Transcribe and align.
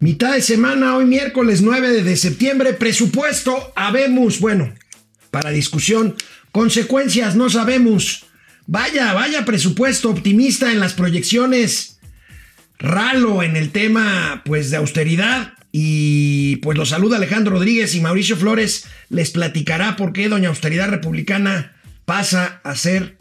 Mitad 0.00 0.34
de 0.34 0.42
semana, 0.42 0.96
hoy 0.96 1.06
miércoles 1.06 1.60
9 1.60 2.04
de 2.04 2.16
septiembre, 2.16 2.72
presupuesto, 2.72 3.72
habemos, 3.74 4.38
bueno, 4.38 4.72
para 5.32 5.50
discusión, 5.50 6.14
consecuencias, 6.52 7.34
no 7.34 7.50
sabemos. 7.50 8.26
Vaya, 8.68 9.12
vaya 9.12 9.44
presupuesto 9.44 10.10
optimista 10.10 10.70
en 10.70 10.78
las 10.78 10.92
proyecciones, 10.92 11.98
ralo 12.78 13.42
en 13.42 13.56
el 13.56 13.70
tema, 13.70 14.42
pues, 14.44 14.70
de 14.70 14.76
austeridad. 14.76 15.54
Y 15.72 16.56
pues 16.56 16.78
lo 16.78 16.86
saluda 16.86 17.16
Alejandro 17.16 17.54
Rodríguez 17.54 17.94
y 17.94 18.00
Mauricio 18.00 18.36
Flores 18.36 18.86
les 19.10 19.32
platicará 19.32 19.96
por 19.96 20.14
qué 20.14 20.28
Doña 20.28 20.48
Austeridad 20.48 20.88
Republicana 20.88 21.76
pasa 22.06 22.60
a 22.64 22.74
ser 22.74 23.17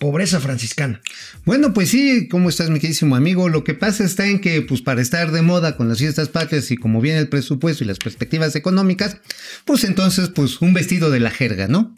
pobreza 0.00 0.40
franciscana. 0.40 1.00
Bueno, 1.44 1.72
pues 1.72 1.90
sí, 1.90 2.26
¿cómo 2.28 2.48
estás, 2.48 2.70
mi 2.70 2.80
queridísimo 2.80 3.14
amigo? 3.14 3.48
Lo 3.50 3.62
que 3.62 3.74
pasa 3.74 4.02
está 4.02 4.26
en 4.26 4.40
que, 4.40 4.62
pues 4.62 4.80
para 4.80 5.02
estar 5.02 5.30
de 5.30 5.42
moda 5.42 5.76
con 5.76 5.88
las 5.88 5.98
fiestas 5.98 6.30
patrias 6.30 6.70
y 6.70 6.78
como 6.78 7.00
viene 7.02 7.20
el 7.20 7.28
presupuesto 7.28 7.84
y 7.84 7.86
las 7.86 7.98
perspectivas 7.98 8.56
económicas, 8.56 9.18
pues 9.66 9.84
entonces, 9.84 10.30
pues 10.30 10.62
un 10.62 10.72
vestido 10.72 11.10
de 11.10 11.20
la 11.20 11.30
jerga, 11.30 11.68
¿no? 11.68 11.94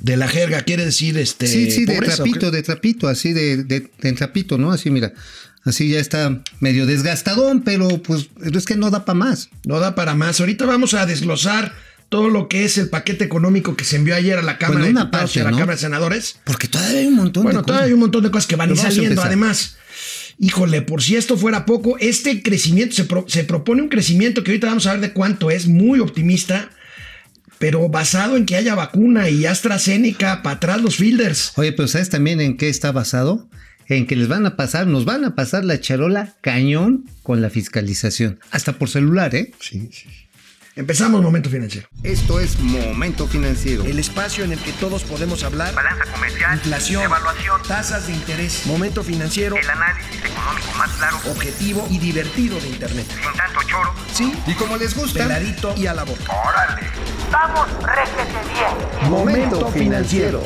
De 0.00 0.16
la 0.16 0.26
jerga, 0.28 0.62
quiere 0.62 0.84
decir 0.84 1.16
este. 1.16 1.46
Sí, 1.46 1.70
sí, 1.70 1.84
de 1.86 1.98
trapito, 2.00 2.50
de 2.50 2.62
trapito, 2.62 3.08
así 3.08 3.32
de, 3.32 3.62
de, 3.62 3.88
de, 3.98 4.12
trapito, 4.12 4.58
¿no? 4.58 4.72
Así, 4.72 4.90
mira. 4.90 5.14
Así 5.64 5.88
ya 5.88 5.98
está 5.98 6.42
medio 6.60 6.86
desgastadón, 6.86 7.62
pero 7.62 7.88
pues 8.02 8.28
es 8.40 8.64
que 8.66 8.76
no 8.76 8.90
da 8.90 9.04
para 9.04 9.18
más. 9.18 9.50
No 9.64 9.80
da 9.80 9.94
para 9.94 10.14
más. 10.14 10.38
Ahorita 10.38 10.64
vamos 10.64 10.94
a 10.94 11.06
desglosar 11.06 11.74
todo 12.08 12.28
lo 12.28 12.48
que 12.48 12.64
es 12.64 12.78
el 12.78 12.88
paquete 12.88 13.24
económico 13.24 13.76
que 13.76 13.84
se 13.84 13.96
envió 13.96 14.14
ayer 14.14 14.38
a 14.38 14.42
la 14.42 14.58
Cámara 14.58 14.82
de 14.82 14.92
Diputados 14.92 15.36
y 15.36 15.40
a 15.40 15.44
la 15.44 15.50
Cámara 15.50 15.72
de 15.72 15.78
Senadores. 15.78 16.38
Porque 16.44 16.68
todavía 16.68 17.00
hay 17.00 17.06
un 17.06 17.16
montón 17.16 17.42
bueno, 17.42 17.58
de 17.58 17.62
cosas. 17.62 17.66
todavía 17.66 17.86
hay 17.86 17.92
un 17.92 18.00
montón 18.00 18.22
de 18.22 18.30
cosas 18.30 18.46
que 18.46 18.56
van 18.56 18.76
saliendo. 18.76 19.22
Además, 19.22 19.76
híjole, 20.38 20.82
por 20.82 21.02
si 21.02 21.16
esto 21.16 21.36
fuera 21.36 21.66
poco, 21.66 21.96
este 21.98 22.42
crecimiento, 22.42 22.94
se, 22.94 23.04
pro, 23.04 23.24
se 23.28 23.44
propone 23.44 23.82
un 23.82 23.88
crecimiento 23.88 24.44
que 24.44 24.52
ahorita 24.52 24.68
vamos 24.68 24.86
a 24.86 24.92
ver 24.92 25.00
de 25.00 25.12
cuánto 25.12 25.50
es, 25.50 25.66
muy 25.66 26.00
optimista 26.00 26.70
pero 27.58 27.88
basado 27.88 28.36
en 28.36 28.46
que 28.46 28.56
haya 28.56 28.74
vacuna 28.74 29.30
y 29.30 29.46
AstraZeneca 29.46 30.42
para 30.42 30.56
atrás 30.56 30.82
los 30.82 30.96
fielders. 30.96 31.52
Oye, 31.56 31.72
pero 31.72 31.88
¿sabes 31.88 32.10
también 32.10 32.40
en 32.40 32.56
qué 32.56 32.68
está 32.68 32.92
basado? 32.92 33.48
En 33.88 34.06
que 34.06 34.16
les 34.16 34.28
van 34.28 34.44
a 34.46 34.56
pasar, 34.56 34.86
nos 34.86 35.04
van 35.04 35.24
a 35.24 35.34
pasar 35.34 35.64
la 35.64 35.80
charola 35.80 36.34
cañón 36.40 37.04
con 37.22 37.40
la 37.40 37.50
fiscalización. 37.50 38.40
Hasta 38.50 38.74
por 38.74 38.88
celular, 38.88 39.34
¿eh? 39.34 39.52
Sí, 39.60 39.88
sí. 39.92 40.06
Empezamos 40.76 41.22
Momento 41.22 41.48
Financiero. 41.48 41.88
Esto 42.02 42.38
es 42.38 42.60
Momento 42.60 43.26
Financiero. 43.26 43.82
El 43.84 43.98
espacio 43.98 44.44
en 44.44 44.52
el 44.52 44.58
que 44.58 44.72
todos 44.72 45.04
podemos 45.04 45.42
hablar. 45.42 45.74
Balanza 45.74 46.04
comercial. 46.12 46.52
Inflación. 46.52 47.02
Evaluación. 47.02 47.62
Tasas 47.66 48.06
de 48.06 48.12
interés. 48.12 48.66
Momento 48.66 49.02
Financiero. 49.02 49.56
El 49.56 49.70
análisis 49.70 50.22
económico 50.22 50.74
más 50.76 50.90
claro. 50.92 51.16
Objetivo 51.30 51.88
y 51.90 51.96
divertido 51.96 52.60
de 52.60 52.68
Internet. 52.68 53.06
Sin 53.08 53.38
tanto 53.38 53.60
choro. 53.66 53.94
Sí. 54.12 54.34
Y 54.46 54.52
como 54.52 54.76
les 54.76 54.94
gusta. 54.94 55.20
Peladito 55.20 55.74
y 55.78 55.86
a 55.86 55.94
la 55.94 56.04
boca. 56.04 56.30
Órale. 56.46 56.82
Vamos, 57.32 57.68
réjete 57.82 58.38
bien. 58.52 59.10
Momento 59.10 59.68
Financiero. 59.68 60.44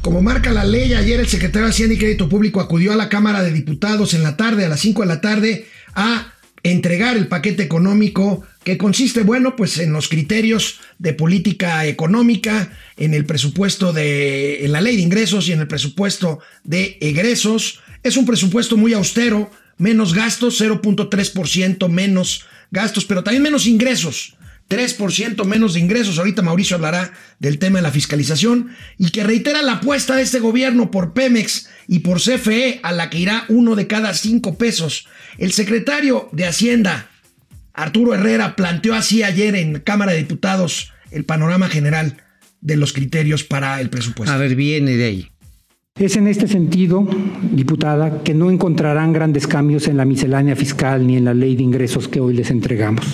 Como 0.00 0.22
marca 0.22 0.50
la 0.50 0.64
ley, 0.64 0.94
ayer 0.94 1.20
el 1.20 1.28
secretario 1.28 1.66
de 1.66 1.72
Hacienda 1.72 1.94
y 1.94 1.98
Crédito 1.98 2.30
Público 2.30 2.62
acudió 2.62 2.90
a 2.90 2.96
la 2.96 3.10
Cámara 3.10 3.42
de 3.42 3.52
Diputados 3.52 4.14
en 4.14 4.22
la 4.22 4.38
tarde, 4.38 4.64
a 4.64 4.70
las 4.70 4.80
5 4.80 5.02
de 5.02 5.06
la 5.06 5.20
tarde, 5.20 5.68
a 5.94 6.31
entregar 6.62 7.16
el 7.16 7.28
paquete 7.28 7.62
económico 7.62 8.44
que 8.64 8.78
consiste, 8.78 9.22
bueno, 9.22 9.56
pues 9.56 9.78
en 9.78 9.92
los 9.92 10.08
criterios 10.08 10.78
de 10.98 11.14
política 11.14 11.86
económica, 11.86 12.70
en 12.96 13.14
el 13.14 13.24
presupuesto 13.24 13.92
de, 13.92 14.64
en 14.64 14.72
la 14.72 14.80
ley 14.80 14.96
de 14.96 15.02
ingresos 15.02 15.48
y 15.48 15.52
en 15.52 15.60
el 15.60 15.68
presupuesto 15.68 16.38
de 16.62 16.98
egresos. 17.00 17.80
Es 18.02 18.16
un 18.16 18.26
presupuesto 18.26 18.76
muy 18.76 18.92
austero, 18.92 19.50
menos 19.78 20.14
gastos, 20.14 20.60
0.3% 20.60 21.88
menos 21.88 22.46
gastos, 22.70 23.04
pero 23.04 23.24
también 23.24 23.42
menos 23.42 23.66
ingresos. 23.66 24.36
3% 24.68 25.44
menos 25.44 25.74
de 25.74 25.80
ingresos. 25.80 26.18
Ahorita 26.18 26.42
Mauricio 26.42 26.76
hablará 26.76 27.12
del 27.38 27.58
tema 27.58 27.78
de 27.78 27.82
la 27.82 27.90
fiscalización 27.90 28.70
y 28.98 29.10
que 29.10 29.24
reitera 29.24 29.62
la 29.62 29.74
apuesta 29.74 30.16
de 30.16 30.22
este 30.22 30.40
gobierno 30.40 30.90
por 30.90 31.12
Pemex 31.12 31.68
y 31.88 32.00
por 32.00 32.20
CFE 32.20 32.80
a 32.82 32.92
la 32.92 33.10
que 33.10 33.18
irá 33.18 33.44
uno 33.48 33.76
de 33.76 33.86
cada 33.86 34.14
cinco 34.14 34.56
pesos. 34.56 35.06
El 35.38 35.52
secretario 35.52 36.28
de 36.32 36.46
Hacienda, 36.46 37.10
Arturo 37.74 38.14
Herrera, 38.14 38.56
planteó 38.56 38.94
así 38.94 39.22
ayer 39.22 39.54
en 39.56 39.80
Cámara 39.80 40.12
de 40.12 40.18
Diputados 40.18 40.92
el 41.10 41.24
panorama 41.24 41.68
general 41.68 42.22
de 42.60 42.76
los 42.76 42.92
criterios 42.92 43.44
para 43.44 43.80
el 43.80 43.90
presupuesto. 43.90 44.32
A 44.32 44.38
ver, 44.38 44.54
viene 44.54 44.96
de 44.96 45.04
ahí. 45.04 45.28
Es 45.96 46.16
en 46.16 46.26
este 46.26 46.48
sentido, 46.48 47.06
diputada, 47.52 48.22
que 48.22 48.32
no 48.32 48.50
encontrarán 48.50 49.12
grandes 49.12 49.46
cambios 49.46 49.88
en 49.88 49.98
la 49.98 50.06
miscelánea 50.06 50.56
fiscal 50.56 51.06
ni 51.06 51.18
en 51.18 51.26
la 51.26 51.34
ley 51.34 51.54
de 51.54 51.62
ingresos 51.62 52.08
que 52.08 52.18
hoy 52.18 52.32
les 52.32 52.50
entregamos. 52.50 53.04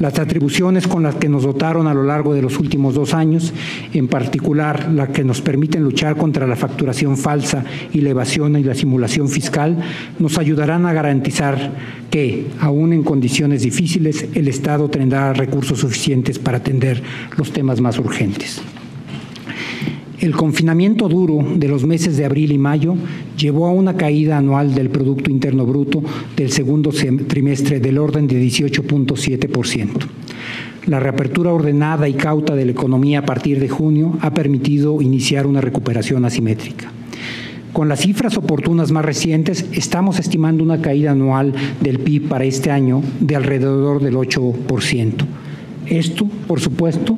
Las 0.00 0.18
atribuciones 0.18 0.88
con 0.88 1.02
las 1.02 1.16
que 1.16 1.28
nos 1.28 1.42
dotaron 1.42 1.86
a 1.86 1.92
lo 1.92 2.02
largo 2.02 2.32
de 2.32 2.40
los 2.40 2.58
últimos 2.58 2.94
dos 2.94 3.12
años, 3.12 3.52
en 3.92 4.08
particular 4.08 4.90
las 4.90 5.10
que 5.10 5.24
nos 5.24 5.42
permiten 5.42 5.84
luchar 5.84 6.16
contra 6.16 6.46
la 6.46 6.56
facturación 6.56 7.18
falsa 7.18 7.64
y 7.92 8.00
la 8.00 8.08
evasión 8.08 8.56
y 8.56 8.64
la 8.64 8.74
simulación 8.74 9.28
fiscal, 9.28 9.76
nos 10.18 10.38
ayudarán 10.38 10.86
a 10.86 10.94
garantizar 10.94 11.72
que, 12.10 12.46
aún 12.60 12.94
en 12.94 13.02
condiciones 13.02 13.60
difíciles, 13.60 14.26
el 14.34 14.48
Estado 14.48 14.88
tendrá 14.88 15.34
recursos 15.34 15.80
suficientes 15.80 16.38
para 16.38 16.56
atender 16.56 17.02
los 17.36 17.52
temas 17.52 17.82
más 17.82 17.98
urgentes. 17.98 18.62
El 20.20 20.36
confinamiento 20.36 21.08
duro 21.08 21.38
de 21.56 21.66
los 21.66 21.86
meses 21.86 22.18
de 22.18 22.26
abril 22.26 22.52
y 22.52 22.58
mayo 22.58 22.94
llevó 23.38 23.66
a 23.66 23.72
una 23.72 23.96
caída 23.96 24.36
anual 24.36 24.74
del 24.74 24.90
Producto 24.90 25.30
Interno 25.30 25.64
Bruto 25.64 26.02
del 26.36 26.52
segundo 26.52 26.90
trimestre 26.90 27.80
del 27.80 27.96
orden 27.96 28.26
de 28.26 28.38
18.7%. 28.42 29.88
La 30.88 31.00
reapertura 31.00 31.54
ordenada 31.54 32.06
y 32.06 32.12
cauta 32.12 32.54
de 32.54 32.66
la 32.66 32.72
economía 32.72 33.20
a 33.20 33.24
partir 33.24 33.60
de 33.60 33.70
junio 33.70 34.18
ha 34.20 34.34
permitido 34.34 35.00
iniciar 35.00 35.46
una 35.46 35.62
recuperación 35.62 36.26
asimétrica. 36.26 36.92
Con 37.72 37.88
las 37.88 38.00
cifras 38.00 38.36
oportunas 38.36 38.90
más 38.90 39.06
recientes, 39.06 39.64
estamos 39.72 40.18
estimando 40.18 40.62
una 40.62 40.82
caída 40.82 41.12
anual 41.12 41.54
del 41.80 41.98
PIB 41.98 42.28
para 42.28 42.44
este 42.44 42.70
año 42.70 43.02
de 43.20 43.36
alrededor 43.36 44.02
del 44.02 44.16
8%. 44.16 45.39
Esto, 45.90 46.24
por 46.46 46.60
supuesto, 46.60 47.16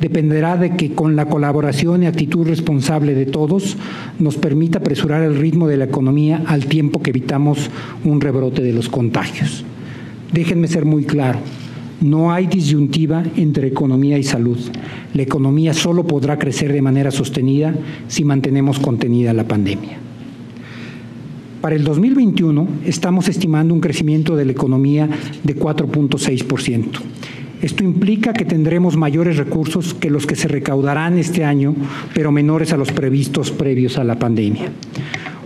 dependerá 0.00 0.56
de 0.56 0.76
que 0.76 0.92
con 0.92 1.14
la 1.14 1.26
colaboración 1.26 2.02
y 2.02 2.06
actitud 2.06 2.48
responsable 2.48 3.14
de 3.14 3.26
todos 3.26 3.76
nos 4.18 4.36
permita 4.36 4.80
apresurar 4.80 5.22
el 5.22 5.36
ritmo 5.36 5.68
de 5.68 5.76
la 5.76 5.84
economía 5.84 6.42
al 6.46 6.66
tiempo 6.66 7.00
que 7.00 7.10
evitamos 7.10 7.70
un 8.04 8.20
rebrote 8.20 8.60
de 8.60 8.72
los 8.72 8.88
contagios. 8.88 9.64
Déjenme 10.32 10.66
ser 10.66 10.84
muy 10.84 11.04
claro, 11.04 11.38
no 12.00 12.32
hay 12.32 12.48
disyuntiva 12.48 13.22
entre 13.36 13.68
economía 13.68 14.18
y 14.18 14.24
salud. 14.24 14.58
La 15.14 15.22
economía 15.22 15.72
solo 15.72 16.04
podrá 16.04 16.40
crecer 16.40 16.72
de 16.72 16.82
manera 16.82 17.12
sostenida 17.12 17.72
si 18.08 18.24
mantenemos 18.24 18.80
contenida 18.80 19.32
la 19.32 19.46
pandemia. 19.46 19.96
Para 21.60 21.76
el 21.76 21.84
2021 21.84 22.66
estamos 22.84 23.28
estimando 23.28 23.74
un 23.74 23.80
crecimiento 23.80 24.34
de 24.34 24.44
la 24.44 24.52
economía 24.52 25.08
de 25.44 25.56
4.6%. 25.56 27.17
Esto 27.62 27.82
implica 27.82 28.32
que 28.32 28.44
tendremos 28.44 28.96
mayores 28.96 29.36
recursos 29.36 29.94
que 29.94 30.10
los 30.10 30.26
que 30.26 30.36
se 30.36 30.46
recaudarán 30.46 31.18
este 31.18 31.44
año, 31.44 31.74
pero 32.14 32.30
menores 32.30 32.72
a 32.72 32.76
los 32.76 32.92
previstos 32.92 33.50
previos 33.50 33.98
a 33.98 34.04
la 34.04 34.18
pandemia. 34.18 34.70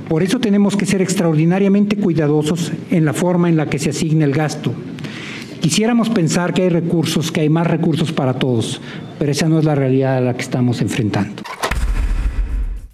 Por 0.09 0.22
eso 0.22 0.39
tenemos 0.39 0.77
que 0.77 0.84
ser 0.84 1.01
extraordinariamente 1.01 1.97
cuidadosos 1.97 2.72
en 2.91 3.06
la 3.06 3.15
forma 3.15 3.49
en 3.49 3.56
la 3.56 3.71
que 3.71 3.78
se 3.78 3.91
asigna 3.91 4.27
el 4.27 4.33
gasto. 4.33 4.75
Quisiéramos 5.61 6.11
pensar 6.11 6.53
que 6.53 6.62
hay 6.62 6.69
recursos, 6.69 7.33
que 7.33 7.41
hay 7.41 7.49
más 7.49 7.67
recursos 7.67 8.12
para 8.12 8.34
todos, 8.34 8.81
pero 9.19 9.33
esa 9.33 9.49
no 9.49 9.59
es 9.59 9.65
la 9.65 9.75
realidad 9.75 10.19
a 10.19 10.21
la 10.21 10.34
que 10.34 10.42
estamos 10.42 10.83
enfrentando. 10.83 11.42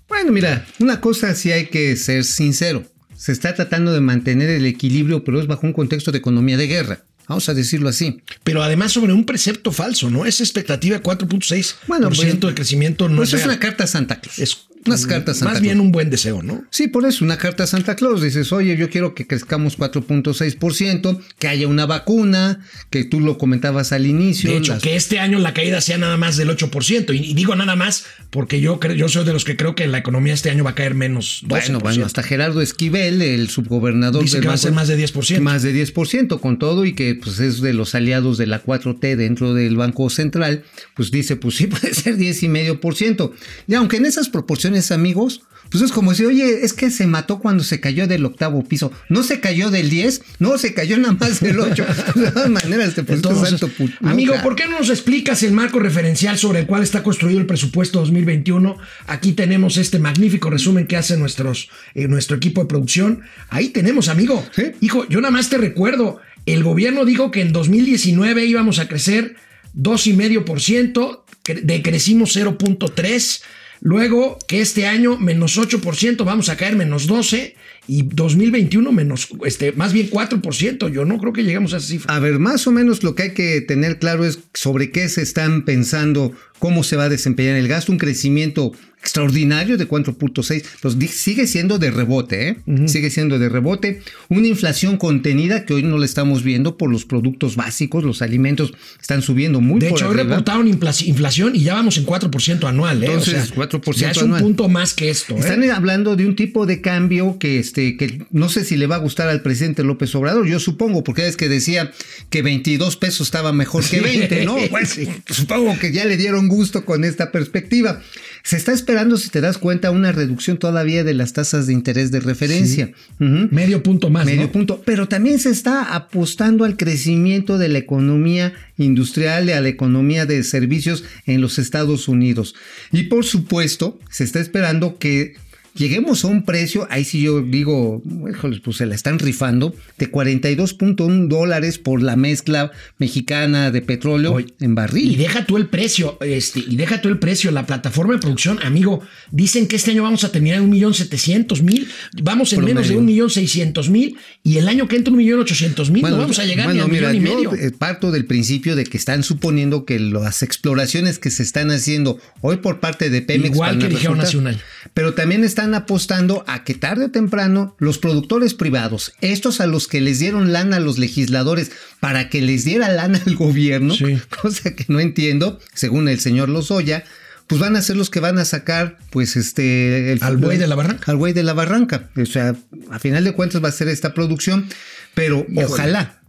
Bueno, 0.08 0.30
mira, 0.30 0.64
una 0.78 1.00
cosa 1.00 1.34
sí 1.34 1.50
hay 1.50 1.66
que 1.66 1.96
ser 1.96 2.22
sincero. 2.22 2.84
Se 3.16 3.32
está 3.32 3.54
tratando 3.54 3.92
de 3.92 4.00
mantener 4.00 4.48
el 4.50 4.66
equilibrio, 4.66 5.24
pero 5.24 5.40
es 5.40 5.48
bajo 5.48 5.66
un 5.66 5.72
contexto 5.72 6.12
de 6.12 6.18
economía 6.18 6.56
de 6.56 6.68
guerra. 6.68 7.00
Vamos 7.28 7.48
a 7.48 7.54
decirlo 7.54 7.88
así. 7.88 8.22
Pero 8.42 8.62
además 8.62 8.92
sobre 8.92 9.12
un 9.12 9.24
precepto 9.24 9.70
falso, 9.70 10.10
¿no? 10.10 10.24
Esa 10.24 10.42
expectativa 10.42 10.96
de 10.96 11.02
4.6% 11.02 11.74
bueno, 11.86 12.08
pues, 12.08 12.20
de 12.20 12.54
crecimiento 12.54 13.08
no 13.08 13.18
pues 13.18 13.34
es, 13.34 13.40
es 13.40 13.46
una 13.46 13.60
carta 13.60 13.84
a 13.84 13.86
Santa 13.86 14.18
Claus. 14.20 14.38
Es 14.38 14.67
unas 14.86 15.06
cartas 15.06 15.38
Santa 15.38 15.54
Más 15.54 15.62
bien 15.62 15.80
un 15.80 15.92
buen 15.92 16.10
deseo, 16.10 16.42
¿no? 16.42 16.64
Sí, 16.70 16.88
por 16.88 17.04
eso, 17.04 17.24
una 17.24 17.36
carta 17.36 17.64
a 17.64 17.66
Santa 17.66 17.96
Claus. 17.96 18.22
Dices, 18.22 18.52
oye, 18.52 18.76
yo 18.76 18.90
quiero 18.90 19.14
que 19.14 19.26
crezcamos 19.26 19.78
4.6%, 19.78 21.20
que 21.38 21.48
haya 21.48 21.68
una 21.68 21.86
vacuna, 21.86 22.60
que 22.90 23.04
tú 23.04 23.20
lo 23.20 23.38
comentabas 23.38 23.92
al 23.92 24.06
inicio. 24.06 24.50
De 24.50 24.58
hecho, 24.58 24.74
las... 24.74 24.82
que 24.82 24.96
este 24.96 25.18
año 25.18 25.38
la 25.38 25.54
caída 25.54 25.80
sea 25.80 25.98
nada 25.98 26.16
más 26.16 26.36
del 26.36 26.48
8%. 26.50 27.14
Y, 27.14 27.30
y 27.30 27.34
digo 27.34 27.54
nada 27.56 27.76
más 27.76 28.04
porque 28.30 28.60
yo 28.60 28.78
creo, 28.78 28.94
yo 28.94 29.08
soy 29.08 29.24
de 29.24 29.32
los 29.32 29.44
que 29.44 29.56
creo 29.56 29.74
que 29.74 29.86
la 29.86 29.98
economía 29.98 30.34
este 30.34 30.50
año 30.50 30.64
va 30.64 30.70
a 30.70 30.74
caer 30.74 30.94
menos. 30.94 31.42
12%. 31.44 31.48
Bueno, 31.48 31.78
bueno, 31.80 32.06
hasta 32.06 32.22
Gerardo 32.22 32.60
Esquivel, 32.60 33.22
el 33.22 33.48
subgobernador 33.48 34.22
Dice 34.22 34.36
del 34.36 34.42
que 34.42 34.48
va 34.48 34.54
a 34.54 34.58
ser 34.58 34.72
más 34.72 34.88
de 34.88 34.98
10%. 34.98 35.40
Más 35.40 35.62
de 35.62 35.74
10% 35.74 36.40
con 36.40 36.58
todo 36.58 36.84
y 36.84 36.94
que 36.94 37.14
pues 37.14 37.40
es 37.40 37.60
de 37.60 37.72
los 37.72 37.94
aliados 37.94 38.36
de 38.36 38.46
la 38.46 38.62
4T 38.62 39.16
dentro 39.16 39.54
del 39.54 39.76
Banco 39.76 40.10
Central, 40.10 40.64
pues 40.94 41.10
dice, 41.10 41.36
pues 41.36 41.56
sí 41.56 41.66
puede 41.68 41.94
ser 41.94 42.16
10 42.16 42.42
y 42.42 42.48
medio 42.48 42.80
por 42.80 42.94
ciento. 42.94 43.32
Y 43.66 43.74
aunque 43.74 43.96
en 43.96 44.06
esas 44.06 44.28
proporciones, 44.28 44.67
amigos, 44.90 45.42
pues 45.70 45.84
es 45.84 45.92
como 45.92 46.12
decir, 46.12 46.26
oye, 46.26 46.64
es 46.64 46.72
que 46.72 46.90
se 46.90 47.06
mató 47.06 47.40
cuando 47.40 47.62
se 47.62 47.78
cayó 47.78 48.06
del 48.06 48.24
octavo 48.24 48.64
piso. 48.64 48.90
No 49.10 49.22
se 49.22 49.40
cayó 49.40 49.70
del 49.70 49.90
10, 49.90 50.22
no, 50.38 50.56
se 50.56 50.72
cayó 50.72 50.96
nada 50.96 51.12
más 51.14 51.40
del 51.40 51.60
8. 51.60 51.84
de 52.14 52.30
todas 52.30 52.48
maneras, 52.48 52.94
te 52.94 53.00
Entonces, 53.00 53.60
santo 53.60 53.70
amigo. 54.02 54.34
¿por 54.42 54.56
qué 54.56 54.64
no 54.66 54.78
nos 54.78 54.88
explicas 54.88 55.42
el 55.42 55.52
marco 55.52 55.78
referencial 55.78 56.38
sobre 56.38 56.60
el 56.60 56.66
cual 56.66 56.82
está 56.82 57.02
construido 57.02 57.38
el 57.38 57.46
presupuesto 57.46 57.98
2021? 58.00 58.78
Aquí 59.08 59.32
tenemos 59.32 59.76
este 59.76 59.98
magnífico 59.98 60.48
resumen 60.48 60.86
que 60.86 60.96
hace 60.96 61.18
nuestros, 61.18 61.68
eh, 61.94 62.08
nuestro 62.08 62.36
equipo 62.38 62.62
de 62.62 62.68
producción. 62.68 63.20
Ahí 63.50 63.68
tenemos, 63.68 64.08
amigo. 64.08 64.42
Sí. 64.56 64.72
Hijo, 64.80 65.06
yo 65.08 65.20
nada 65.20 65.32
más 65.32 65.50
te 65.50 65.58
recuerdo, 65.58 66.18
el 66.46 66.64
gobierno 66.64 67.04
dijo 67.04 67.30
que 67.30 67.42
en 67.42 67.52
2019 67.52 68.46
íbamos 68.46 68.78
a 68.78 68.88
crecer 68.88 69.36
2,5%, 69.76 71.24
cre- 71.44 71.60
decrecimos 71.62 72.34
0.3%. 72.36 73.40
Luego 73.80 74.38
que 74.48 74.60
este 74.60 74.86
año 74.86 75.18
menos 75.18 75.58
8%, 75.58 76.24
vamos 76.24 76.48
a 76.48 76.56
caer 76.56 76.76
menos 76.76 77.08
12% 77.08 77.54
y 77.86 78.02
2021 78.02 78.92
menos, 78.92 79.28
este, 79.44 79.72
más 79.72 79.92
bien 79.92 80.10
4%. 80.10 80.92
Yo 80.92 81.04
no 81.04 81.18
creo 81.18 81.32
que 81.32 81.42
lleguemos 81.42 81.72
a 81.72 81.78
esa 81.78 81.86
cifra. 81.86 82.14
A 82.14 82.18
ver, 82.18 82.38
más 82.38 82.66
o 82.66 82.72
menos 82.72 83.02
lo 83.02 83.14
que 83.14 83.22
hay 83.24 83.34
que 83.34 83.60
tener 83.62 83.98
claro 83.98 84.24
es 84.24 84.40
sobre 84.52 84.90
qué 84.90 85.08
se 85.08 85.22
están 85.22 85.64
pensando, 85.64 86.32
cómo 86.58 86.84
se 86.84 86.96
va 86.96 87.04
a 87.04 87.08
desempeñar 87.08 87.56
el 87.56 87.68
gasto, 87.68 87.92
un 87.92 87.98
crecimiento 87.98 88.72
extraordinario 89.00 89.76
de 89.78 89.88
4.6, 89.88 90.64
pues 90.82 90.96
sigue 91.10 91.46
siendo 91.46 91.78
de 91.78 91.90
rebote, 91.90 92.48
¿eh? 92.48 92.56
sigue 92.86 93.10
siendo 93.10 93.38
de 93.38 93.48
rebote, 93.48 94.02
una 94.28 94.46
inflación 94.48 94.96
contenida 94.96 95.64
que 95.64 95.74
hoy 95.74 95.82
no 95.82 95.98
la 95.98 96.04
estamos 96.04 96.42
viendo 96.42 96.76
por 96.76 96.90
los 96.90 97.04
productos 97.04 97.56
básicos, 97.56 98.04
los 98.04 98.22
alimentos 98.22 98.72
están 99.00 99.22
subiendo 99.22 99.60
muy 99.60 99.80
De 99.80 99.88
por 99.90 99.98
hecho, 99.98 100.08
hoy 100.08 100.16
reportaron 100.16 100.68
infla- 100.68 101.06
inflación 101.06 101.54
y 101.56 101.62
ya 101.62 101.74
vamos 101.74 101.96
en 101.96 102.06
4% 102.06 102.68
anual. 102.68 103.02
¿eh? 103.02 103.06
Entonces, 103.06 103.34
o 103.52 103.54
sea, 103.54 103.68
4% 103.68 103.94
ya 103.96 104.10
es 104.10 104.18
anual. 104.18 104.42
un 104.42 104.48
punto 104.48 104.68
más 104.68 104.94
que 104.94 105.10
esto. 105.10 105.34
¿eh? 105.36 105.40
Están 105.40 105.68
hablando 105.70 106.16
de 106.16 106.26
un 106.26 106.36
tipo 106.36 106.66
de 106.66 106.80
cambio 106.80 107.38
que, 107.38 107.58
este, 107.58 107.96
que 107.96 108.22
no 108.30 108.48
sé 108.48 108.64
si 108.64 108.76
le 108.76 108.86
va 108.86 108.96
a 108.96 108.98
gustar 108.98 109.28
al 109.28 109.42
presidente 109.42 109.84
López 109.84 110.14
Obrador, 110.14 110.46
yo 110.46 110.58
supongo, 110.60 111.04
porque 111.04 111.26
es 111.26 111.36
que 111.36 111.48
decía 111.48 111.92
que 112.30 112.42
22 112.42 112.96
pesos 112.96 113.26
estaba 113.28 113.52
mejor 113.52 113.84
que 113.88 114.00
20, 114.00 114.44
¿no? 114.44 114.56
Pues, 114.70 114.98
supongo 115.30 115.78
que 115.78 115.92
ya 115.92 116.04
le 116.04 116.16
dieron 116.16 116.48
gusto 116.48 116.84
con 116.84 117.04
esta 117.04 117.30
perspectiva. 117.32 118.02
Se 118.42 118.56
está 118.56 118.72
esperando, 118.72 118.87
si 119.16 119.30
te 119.30 119.40
das 119.40 119.58
cuenta, 119.58 119.90
una 119.90 120.12
reducción 120.12 120.58
todavía 120.58 121.04
de 121.04 121.14
las 121.14 121.32
tasas 121.32 121.66
de 121.66 121.72
interés 121.72 122.10
de 122.10 122.20
referencia. 122.20 122.92
Medio 123.18 123.82
punto 123.82 124.10
más. 124.10 124.24
Medio 124.24 124.42
¿no? 124.42 124.52
punto. 124.52 124.82
Pero 124.84 125.08
también 125.08 125.38
se 125.38 125.50
está 125.50 125.94
apostando 125.94 126.64
al 126.64 126.76
crecimiento 126.76 127.58
de 127.58 127.68
la 127.68 127.78
economía 127.78 128.52
industrial 128.78 129.48
y 129.48 129.52
a 129.52 129.60
la 129.60 129.68
economía 129.68 130.26
de 130.26 130.42
servicios 130.44 131.04
en 131.26 131.40
los 131.40 131.58
Estados 131.58 132.08
Unidos. 132.08 132.54
Y 132.92 133.04
por 133.04 133.24
supuesto, 133.24 133.98
se 134.10 134.24
está 134.24 134.40
esperando 134.40 134.98
que 134.98 135.34
lleguemos 135.78 136.24
a 136.24 136.28
un 136.28 136.44
precio, 136.44 136.86
ahí 136.90 137.04
sí 137.04 137.22
yo 137.22 137.40
digo, 137.40 138.02
híjoles, 138.28 138.60
pues 138.60 138.76
se 138.76 138.86
la 138.86 138.94
están 138.94 139.18
rifando, 139.18 139.74
de 139.96 140.10
42.1 140.10 141.28
dólares 141.28 141.78
por 141.78 142.02
la 142.02 142.16
mezcla 142.16 142.70
mexicana 142.98 143.70
de 143.70 143.80
petróleo 143.82 144.34
Oye, 144.34 144.46
en 144.60 144.74
barril. 144.74 145.12
Y 145.12 145.16
deja 145.16 145.46
tú 145.46 145.56
el 145.56 145.66
precio, 145.68 146.18
este, 146.20 146.60
y 146.60 146.76
deja 146.76 147.00
tú 147.00 147.08
el 147.08 147.18
precio, 147.18 147.50
la 147.50 147.66
plataforma 147.66 148.14
de 148.14 148.20
producción, 148.20 148.58
amigo, 148.62 149.00
dicen 149.30 149.66
que 149.66 149.76
este 149.76 149.92
año 149.92 150.02
vamos 150.02 150.24
a 150.24 150.32
terminar 150.32 150.58
en 150.58 150.64
un 150.64 150.70
millón 150.70 150.94
setecientos 150.94 151.62
mil, 151.62 151.88
vamos 152.22 152.52
en 152.52 152.60
menos 152.60 152.82
de 152.82 152.94
Promedio. 152.94 152.98
un 152.98 153.06
millón 153.06 153.30
seiscientos 153.30 153.88
mil, 153.88 154.16
y 154.42 154.58
el 154.58 154.68
año 154.68 154.88
que 154.88 154.96
entra 154.96 155.12
un 155.12 155.18
millón 155.18 155.40
ochocientos 155.40 155.90
mil, 155.90 156.02
no 156.02 156.16
vamos 156.18 156.38
a 156.38 156.44
llegar 156.44 156.66
bueno, 156.66 156.88
ni 156.88 156.96
al 156.96 157.12
mira, 157.12 157.12
millón 157.12 157.48
y 157.50 157.50
medio. 157.50 157.54
eh, 157.54 157.70
parto 157.70 158.10
del 158.10 158.24
principio 158.26 158.76
de 158.76 158.84
que 158.84 158.96
están 158.96 159.22
suponiendo 159.22 159.84
que 159.84 159.98
las 159.98 160.42
exploraciones 160.42 161.18
que 161.18 161.30
se 161.30 161.42
están 161.42 161.70
haciendo 161.70 162.18
hoy 162.40 162.56
por 162.58 162.80
parte 162.80 163.10
de 163.10 163.22
Pemex 163.22 163.54
Igual 163.54 163.76
a 163.76 163.78
que 163.78 163.88
dijeron 163.88 164.20
hace 164.20 164.36
un 164.36 164.48
año. 164.48 164.58
Pero 164.94 165.14
también 165.14 165.44
están 165.44 165.67
apostando 165.74 166.44
a 166.46 166.64
que 166.64 166.74
tarde 166.74 167.06
o 167.06 167.10
temprano 167.10 167.74
los 167.78 167.98
productores 167.98 168.54
privados, 168.54 169.12
estos 169.20 169.60
a 169.60 169.66
los 169.66 169.88
que 169.88 170.00
les 170.00 170.18
dieron 170.18 170.52
lana 170.52 170.76
a 170.76 170.80
los 170.80 170.98
legisladores 170.98 171.70
para 172.00 172.28
que 172.28 172.40
les 172.42 172.64
diera 172.64 172.88
lana 172.88 173.20
al 173.26 173.36
gobierno, 173.36 173.94
Sí. 173.94 174.18
cosa 174.42 174.74
que 174.74 174.84
no 174.88 175.00
entiendo, 175.00 175.58
según 175.74 176.08
el 176.08 176.20
señor 176.20 176.48
Lozoya, 176.48 177.04
pues 177.46 177.60
van 177.60 177.76
a 177.76 177.82
ser 177.82 177.96
los 177.96 178.10
que 178.10 178.20
van 178.20 178.38
a 178.38 178.44
sacar, 178.44 178.98
pues, 179.10 179.34
este... 179.36 180.12
el- 180.12 180.18
Al 180.22 180.36
buey 180.36 180.58
de 180.58 180.66
la 180.66 180.74
barranca. 180.74 181.10
Al 181.10 181.16
buey 181.16 181.32
de 181.32 181.42
la 181.42 181.54
barranca. 181.54 182.10
O 182.20 182.26
sea, 182.26 182.54
a 182.90 182.98
final 182.98 183.24
de 183.24 183.32
cuentas 183.32 183.64
va 183.64 183.68
a 183.70 183.72
ser 183.72 183.88
esta 183.88 184.12
producción, 184.12 184.66
pero 185.14 185.46
ojalá, 185.56 186.20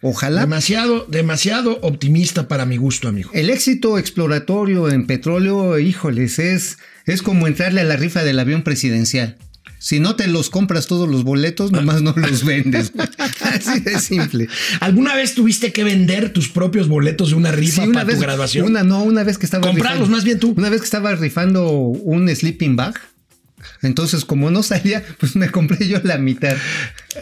ojalá 0.00 0.42
Demasiado, 0.42 1.06
demasiado 1.10 1.80
optimista 1.82 2.46
para 2.46 2.66
mi 2.66 2.76
gusto, 2.76 3.08
amigo. 3.08 3.30
el 3.34 3.50
éxito 3.50 3.98
exploratorio 3.98 4.88
en 4.88 5.08
petróleo, 5.08 5.76
híjoles, 5.80 6.38
es, 6.38 6.78
es 7.06 7.22
como 7.22 7.46
entrarle 7.46 7.80
a 7.80 7.84
la 7.84 7.96
rifa 7.96 8.24
del 8.24 8.38
avión 8.38 8.62
presidencial. 8.62 9.36
Si 9.78 9.98
no 9.98 10.14
te 10.14 10.26
los 10.26 10.50
compras 10.50 10.86
todos 10.86 11.08
los 11.08 11.24
boletos, 11.24 11.72
nomás 11.72 12.02
no 12.02 12.12
los 12.14 12.44
vendes. 12.44 12.92
Así 13.40 13.80
de 13.80 13.98
simple. 13.98 14.46
¿Alguna 14.80 15.14
vez 15.14 15.34
tuviste 15.34 15.72
que 15.72 15.84
vender 15.84 16.34
tus 16.34 16.50
propios 16.50 16.86
boletos 16.86 17.30
de 17.30 17.36
una 17.36 17.50
rifa 17.50 17.82
Sí, 17.82 17.88
una 17.88 18.00
para 18.00 18.04
vez, 18.04 18.16
tu 18.16 18.22
graduación? 18.22 18.66
Una, 18.66 18.82
no, 18.82 19.02
una 19.02 19.24
vez 19.24 19.38
que 19.38 19.46
estaba 19.46 19.66
Comprarlos, 19.66 20.10
más 20.10 20.24
bien 20.24 20.38
tú. 20.38 20.52
Una 20.54 20.68
vez 20.68 20.82
que 20.82 20.84
estaba 20.84 21.14
rifando 21.14 21.70
un 21.70 22.28
sleeping 22.28 22.76
bag. 22.76 22.94
Entonces, 23.82 24.24
como 24.24 24.50
no 24.50 24.62
salía, 24.62 25.04
pues 25.18 25.36
me 25.36 25.50
compré 25.50 25.86
yo 25.86 25.98
la 26.02 26.18
mitad. 26.18 26.56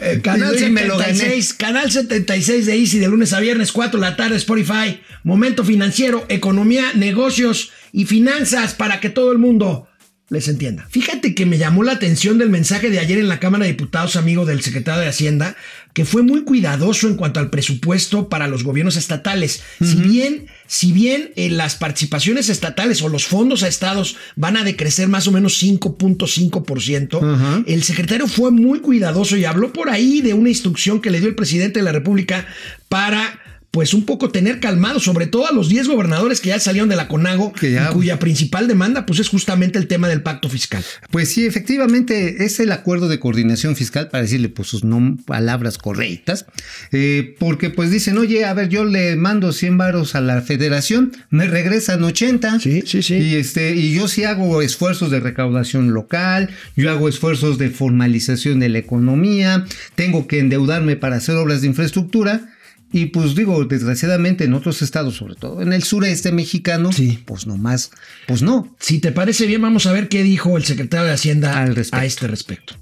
Eh, 0.01 0.21
canal 0.23 0.55
Y 0.61 0.69
me 0.69 0.85
lo 0.85 0.97
gané. 0.97 1.15
76, 1.15 1.53
canal 1.53 1.91
76 1.91 2.65
de 2.65 2.75
Easy 2.77 2.99
de 2.99 3.07
lunes 3.07 3.33
a 3.33 3.39
viernes, 3.39 3.71
4 3.71 3.99
de 3.99 4.05
la 4.05 4.15
tarde, 4.15 4.37
Spotify. 4.37 5.01
Momento 5.23 5.65
financiero, 5.65 6.25
economía, 6.29 6.93
negocios 6.93 7.71
y 7.91 8.05
finanzas 8.05 8.73
para 8.73 8.99
que 8.99 9.09
todo 9.09 9.31
el 9.31 9.37
mundo 9.37 9.88
les 10.29 10.47
entienda. 10.47 10.87
Fíjate 10.89 11.33
que 11.33 11.45
me 11.45 11.57
llamó 11.57 11.83
la 11.83 11.93
atención 11.93 12.37
del 12.37 12.49
mensaje 12.49 12.89
de 12.89 12.99
ayer 12.99 13.17
en 13.17 13.27
la 13.27 13.39
Cámara 13.39 13.65
de 13.65 13.71
Diputados, 13.71 14.15
amigo 14.15 14.45
del 14.45 14.61
secretario 14.61 15.01
de 15.01 15.07
Hacienda, 15.07 15.55
que 15.93 16.05
fue 16.05 16.21
muy 16.21 16.43
cuidadoso 16.43 17.07
en 17.07 17.15
cuanto 17.15 17.39
al 17.39 17.49
presupuesto 17.49 18.29
para 18.29 18.47
los 18.47 18.63
gobiernos 18.63 18.95
estatales. 18.95 19.63
Si 19.79 19.95
bien, 19.95 20.45
si 20.67 20.91
bien 20.91 21.31
eh, 21.35 21.49
las 21.49 21.75
participaciones 21.75 22.49
estatales 22.49 23.01
o 23.01 23.09
los 23.09 23.25
fondos 23.25 23.63
a 23.63 23.67
estados 23.67 24.17
van 24.35 24.55
a 24.55 24.63
decrecer 24.63 25.07
más 25.07 25.27
o 25.27 25.31
menos 25.31 25.61
5.5%, 25.61 27.33
Ajá. 27.35 27.63
el 27.65 27.83
secretario 27.83 28.27
fue 28.27 28.51
muy 28.51 28.79
cuidadoso 28.79 29.35
y 29.35 29.45
habló 29.45 29.73
por 29.73 29.89
ahí 29.89 30.21
de 30.21 30.33
una 30.33 30.49
instrucción 30.49 31.01
que 31.01 31.09
le 31.09 31.19
dio 31.19 31.29
el 31.29 31.35
presidente 31.35 31.79
de 31.79 31.85
la 31.85 31.91
República 31.91 32.45
para 32.87 33.38
pues 33.71 33.93
un 33.93 34.03
poco 34.05 34.29
tener 34.29 34.59
calmado, 34.59 34.99
sobre 34.99 35.27
todo 35.27 35.47
a 35.47 35.51
los 35.51 35.69
10 35.69 35.87
gobernadores 35.87 36.41
que 36.41 36.49
ya 36.49 36.59
salieron 36.59 36.89
de 36.89 36.95
la 36.95 37.07
CONAGO, 37.07 37.53
Que 37.53 37.71
ya- 37.73 37.89
y 37.91 37.93
cuya 37.93 38.17
principal 38.17 38.67
demanda 38.67 39.05
pues 39.05 39.19
es 39.19 39.29
justamente 39.29 39.77
el 39.77 39.87
tema 39.87 40.07
del 40.07 40.23
pacto 40.23 40.49
fiscal. 40.49 40.83
Pues 41.11 41.31
sí, 41.33 41.45
efectivamente 41.45 42.43
es 42.45 42.59
el 42.59 42.71
acuerdo 42.71 43.07
de 43.07 43.19
coordinación 43.19 43.75
fiscal, 43.75 44.09
para 44.09 44.23
decirle 44.23 44.49
pues 44.49 44.67
sus 44.69 44.81
palabras 45.25 45.77
correctas, 45.77 46.45
eh, 46.91 47.35
porque 47.37 47.69
pues 47.69 47.91
dicen, 47.91 48.17
oye, 48.17 48.45
a 48.45 48.53
ver, 48.53 48.69
yo 48.69 48.85
le 48.85 49.15
mando 49.15 49.51
100 49.53 49.77
varos 49.77 50.15
a 50.15 50.21
la 50.21 50.41
federación, 50.41 51.11
me 51.29 51.45
regresan 51.47 52.03
80. 52.03 52.59
Sí, 52.59 52.83
sí, 52.85 53.03
sí. 53.03 53.15
Y, 53.15 53.35
este, 53.35 53.75
y 53.75 53.93
yo 53.93 54.07
sí 54.07 54.23
hago 54.23 54.61
esfuerzos 54.63 55.11
de 55.11 55.19
recaudación 55.19 55.93
local, 55.93 56.49
yo 56.75 56.89
hago 56.89 57.07
esfuerzos 57.07 57.57
de 57.59 57.69
formalización 57.69 58.59
de 58.59 58.69
la 58.69 58.79
economía, 58.79 59.65
tengo 59.95 60.27
que 60.27 60.39
endeudarme 60.39 60.95
para 60.95 61.17
hacer 61.17 61.35
obras 61.35 61.61
de 61.61 61.67
infraestructura. 61.67 62.55
Y 62.91 63.07
pues 63.07 63.35
digo, 63.35 63.63
desgraciadamente 63.65 64.45
en 64.45 64.53
otros 64.53 64.81
estados, 64.81 65.15
sobre 65.15 65.35
todo 65.35 65.61
en 65.61 65.73
el 65.73 65.83
sureste 65.83 66.31
mexicano, 66.31 66.91
Sí. 66.91 67.19
pues 67.25 67.45
nomás, 67.45 67.91
pues 68.27 68.41
no. 68.41 68.75
Si 68.79 68.99
te 68.99 69.11
parece 69.11 69.45
bien, 69.45 69.61
vamos 69.61 69.85
a 69.85 69.91
ver 69.91 70.09
qué 70.09 70.23
dijo 70.23 70.57
el 70.57 70.63
secretario 70.65 71.05
de 71.05 71.13
Hacienda 71.13 71.61
Al 71.61 71.75
respecto. 71.75 71.97
a 71.97 72.05
este 72.05 72.27
respecto. 72.27 72.75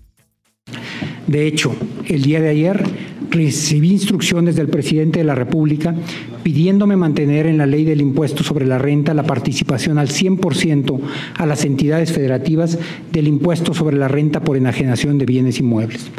De 1.27 1.45
hecho, 1.47 1.75
el 2.05 2.21
día 2.21 2.39
de 2.41 2.49
ayer 2.49 2.83
recibí 3.29 3.91
instrucciones 3.91 4.55
del 4.55 4.67
presidente 4.67 5.19
de 5.19 5.25
la 5.25 5.35
República 5.35 5.95
pidiéndome 6.43 6.95
mantener 6.95 7.45
en 7.45 7.57
la 7.57 7.65
ley 7.65 7.83
del 7.83 8.01
impuesto 8.01 8.43
sobre 8.43 8.65
la 8.65 8.77
renta 8.77 9.13
la 9.13 9.23
participación 9.23 9.97
al 9.97 10.07
100% 10.07 10.99
a 11.35 11.45
las 11.45 11.65
entidades 11.65 12.11
federativas 12.11 12.79
del 13.11 13.27
impuesto 13.27 13.73
sobre 13.73 13.97
la 13.97 14.07
renta 14.07 14.41
por 14.41 14.55
enajenación 14.55 15.17
de 15.17 15.25
bienes 15.25 15.59
inmuebles. 15.59 16.09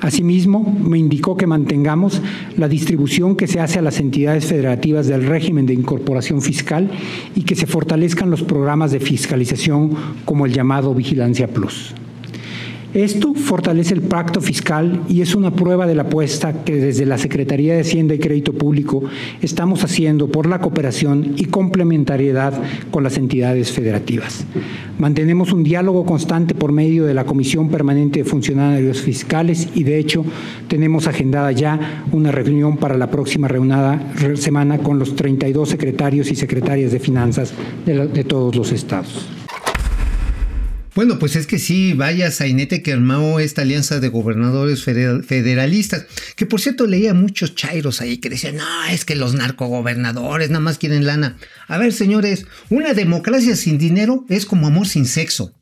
Asimismo, 0.00 0.62
me 0.62 0.98
indicó 0.98 1.36
que 1.36 1.46
mantengamos 1.46 2.20
la 2.56 2.68
distribución 2.68 3.36
que 3.36 3.46
se 3.46 3.60
hace 3.60 3.78
a 3.78 3.82
las 3.82 3.98
entidades 3.98 4.44
federativas 4.44 5.06
del 5.06 5.26
régimen 5.26 5.66
de 5.66 5.74
incorporación 5.74 6.42
fiscal 6.42 6.90
y 7.34 7.42
que 7.42 7.54
se 7.54 7.66
fortalezcan 7.66 8.30
los 8.30 8.42
programas 8.42 8.90
de 8.90 9.00
fiscalización 9.00 9.92
como 10.24 10.46
el 10.46 10.52
llamado 10.52 10.94
Vigilancia 10.94 11.48
Plus. 11.48 11.94
Esto 12.96 13.34
fortalece 13.34 13.92
el 13.92 14.00
pacto 14.00 14.40
fiscal 14.40 15.02
y 15.06 15.20
es 15.20 15.34
una 15.34 15.50
prueba 15.50 15.86
de 15.86 15.94
la 15.94 16.04
apuesta 16.04 16.64
que 16.64 16.76
desde 16.76 17.04
la 17.04 17.18
Secretaría 17.18 17.74
de 17.74 17.82
Hacienda 17.82 18.14
y 18.14 18.18
Crédito 18.18 18.54
Público 18.54 19.02
estamos 19.42 19.84
haciendo 19.84 20.28
por 20.28 20.46
la 20.46 20.60
cooperación 20.60 21.34
y 21.36 21.44
complementariedad 21.44 22.54
con 22.90 23.02
las 23.02 23.18
entidades 23.18 23.70
federativas. 23.70 24.46
Mantenemos 24.98 25.52
un 25.52 25.62
diálogo 25.62 26.06
constante 26.06 26.54
por 26.54 26.72
medio 26.72 27.04
de 27.04 27.12
la 27.12 27.26
Comisión 27.26 27.68
Permanente 27.68 28.20
de 28.20 28.24
Funcionarios 28.24 29.02
Fiscales 29.02 29.68
y 29.74 29.84
de 29.84 29.98
hecho 29.98 30.24
tenemos 30.66 31.06
agendada 31.06 31.52
ya 31.52 32.06
una 32.12 32.32
reunión 32.32 32.78
para 32.78 32.96
la 32.96 33.10
próxima 33.10 33.46
reunada, 33.46 34.14
semana 34.36 34.78
con 34.78 34.98
los 34.98 35.14
32 35.14 35.68
secretarios 35.68 36.30
y 36.30 36.34
secretarias 36.34 36.92
de 36.92 36.98
finanzas 36.98 37.52
de, 37.84 38.06
de 38.08 38.24
todos 38.24 38.56
los 38.56 38.72
estados. 38.72 39.28
Bueno, 40.96 41.18
pues 41.18 41.36
es 41.36 41.46
que 41.46 41.58
sí, 41.58 41.92
vaya 41.92 42.30
sainete 42.30 42.82
que 42.82 42.94
armó 42.94 43.38
esta 43.38 43.60
alianza 43.60 44.00
de 44.00 44.08
gobernadores 44.08 44.82
federalistas, 44.82 46.06
que 46.36 46.46
por 46.46 46.58
cierto 46.58 46.86
leía 46.86 47.12
muchos 47.12 47.54
chairos 47.54 48.00
ahí 48.00 48.16
que 48.16 48.30
decían, 48.30 48.56
no, 48.56 48.84
es 48.90 49.04
que 49.04 49.14
los 49.14 49.34
narcogobernadores 49.34 50.48
nada 50.48 50.60
más 50.60 50.78
quieren 50.78 51.04
lana. 51.04 51.36
A 51.68 51.76
ver, 51.76 51.92
señores, 51.92 52.46
una 52.70 52.94
democracia 52.94 53.56
sin 53.56 53.76
dinero 53.76 54.24
es 54.30 54.46
como 54.46 54.68
amor 54.68 54.88
sin 54.88 55.04
sexo. 55.04 55.52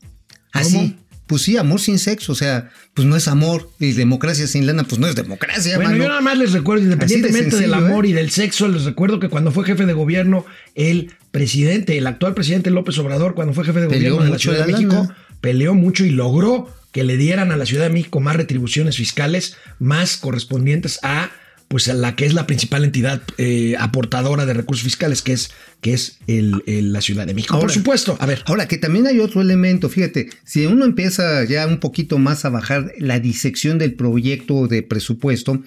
Así. 0.52 0.98
Pues 1.26 1.42
sí, 1.42 1.56
amor 1.56 1.80
sin 1.80 1.98
sexo, 1.98 2.30
o 2.30 2.36
sea, 2.36 2.70
pues 2.92 3.08
no 3.08 3.16
es 3.16 3.26
amor. 3.26 3.70
Y 3.80 3.92
democracia 3.92 4.46
sin 4.46 4.66
lana, 4.66 4.84
pues 4.84 5.00
no 5.00 5.08
es 5.08 5.16
democracia. 5.16 5.76
Bueno, 5.76 5.90
mano. 5.90 6.02
yo 6.04 6.08
nada 6.10 6.20
más 6.20 6.38
les 6.38 6.52
recuerdo, 6.52 6.84
independientemente 6.84 7.56
de 7.56 7.62
del 7.62 7.70
sencillo, 7.70 7.86
amor 7.86 8.06
¿eh? 8.06 8.10
y 8.10 8.12
del 8.12 8.30
sexo, 8.30 8.68
les 8.68 8.84
recuerdo 8.84 9.18
que 9.18 9.28
cuando 9.28 9.50
fue 9.50 9.64
jefe 9.64 9.84
de 9.84 9.94
gobierno, 9.94 10.46
el 10.76 11.12
presidente, 11.34 11.98
el 11.98 12.06
actual 12.06 12.32
presidente 12.32 12.70
López 12.70 12.96
Obrador, 12.98 13.34
cuando 13.34 13.54
fue 13.54 13.64
jefe 13.64 13.80
de 13.80 13.88
Peleó 13.88 14.14
gobierno 14.14 14.24
de 14.26 14.30
la 14.30 14.38
Ciudad 14.38 14.64
de 14.64 14.72
México, 14.72 14.94
lana. 14.94 15.16
peleó 15.40 15.74
mucho 15.74 16.04
y 16.04 16.10
logró 16.10 16.68
que 16.92 17.02
le 17.02 17.16
dieran 17.16 17.50
a 17.50 17.56
la 17.56 17.66
Ciudad 17.66 17.88
de 17.88 17.92
México 17.92 18.20
más 18.20 18.36
retribuciones 18.36 18.96
fiscales, 18.96 19.56
más 19.80 20.16
correspondientes 20.16 21.00
a 21.02 21.32
pues 21.74 21.88
la 21.88 22.14
que 22.14 22.24
es 22.24 22.34
la 22.34 22.46
principal 22.46 22.84
entidad 22.84 23.20
eh, 23.36 23.74
aportadora 23.80 24.46
de 24.46 24.54
recursos 24.54 24.84
fiscales, 24.84 25.22
que 25.22 25.32
es, 25.32 25.50
que 25.80 25.92
es 25.92 26.18
el, 26.28 26.62
el- 26.68 26.92
la 26.92 27.00
Ciudad 27.00 27.26
de 27.26 27.34
México. 27.34 27.58
Por 27.58 27.72
supuesto. 27.72 28.16
A 28.20 28.26
ver, 28.26 28.44
Ahora, 28.46 28.68
que 28.68 28.78
también 28.78 29.08
hay 29.08 29.18
otro 29.18 29.40
elemento, 29.40 29.88
fíjate, 29.88 30.30
si 30.44 30.66
uno 30.66 30.84
empieza 30.84 31.42
ya 31.42 31.66
un 31.66 31.80
poquito 31.80 32.18
más 32.18 32.44
a 32.44 32.50
bajar 32.50 32.92
la 33.00 33.18
disección 33.18 33.78
del 33.78 33.94
proyecto 33.94 34.68
de 34.68 34.84
presupuesto, 34.84 35.64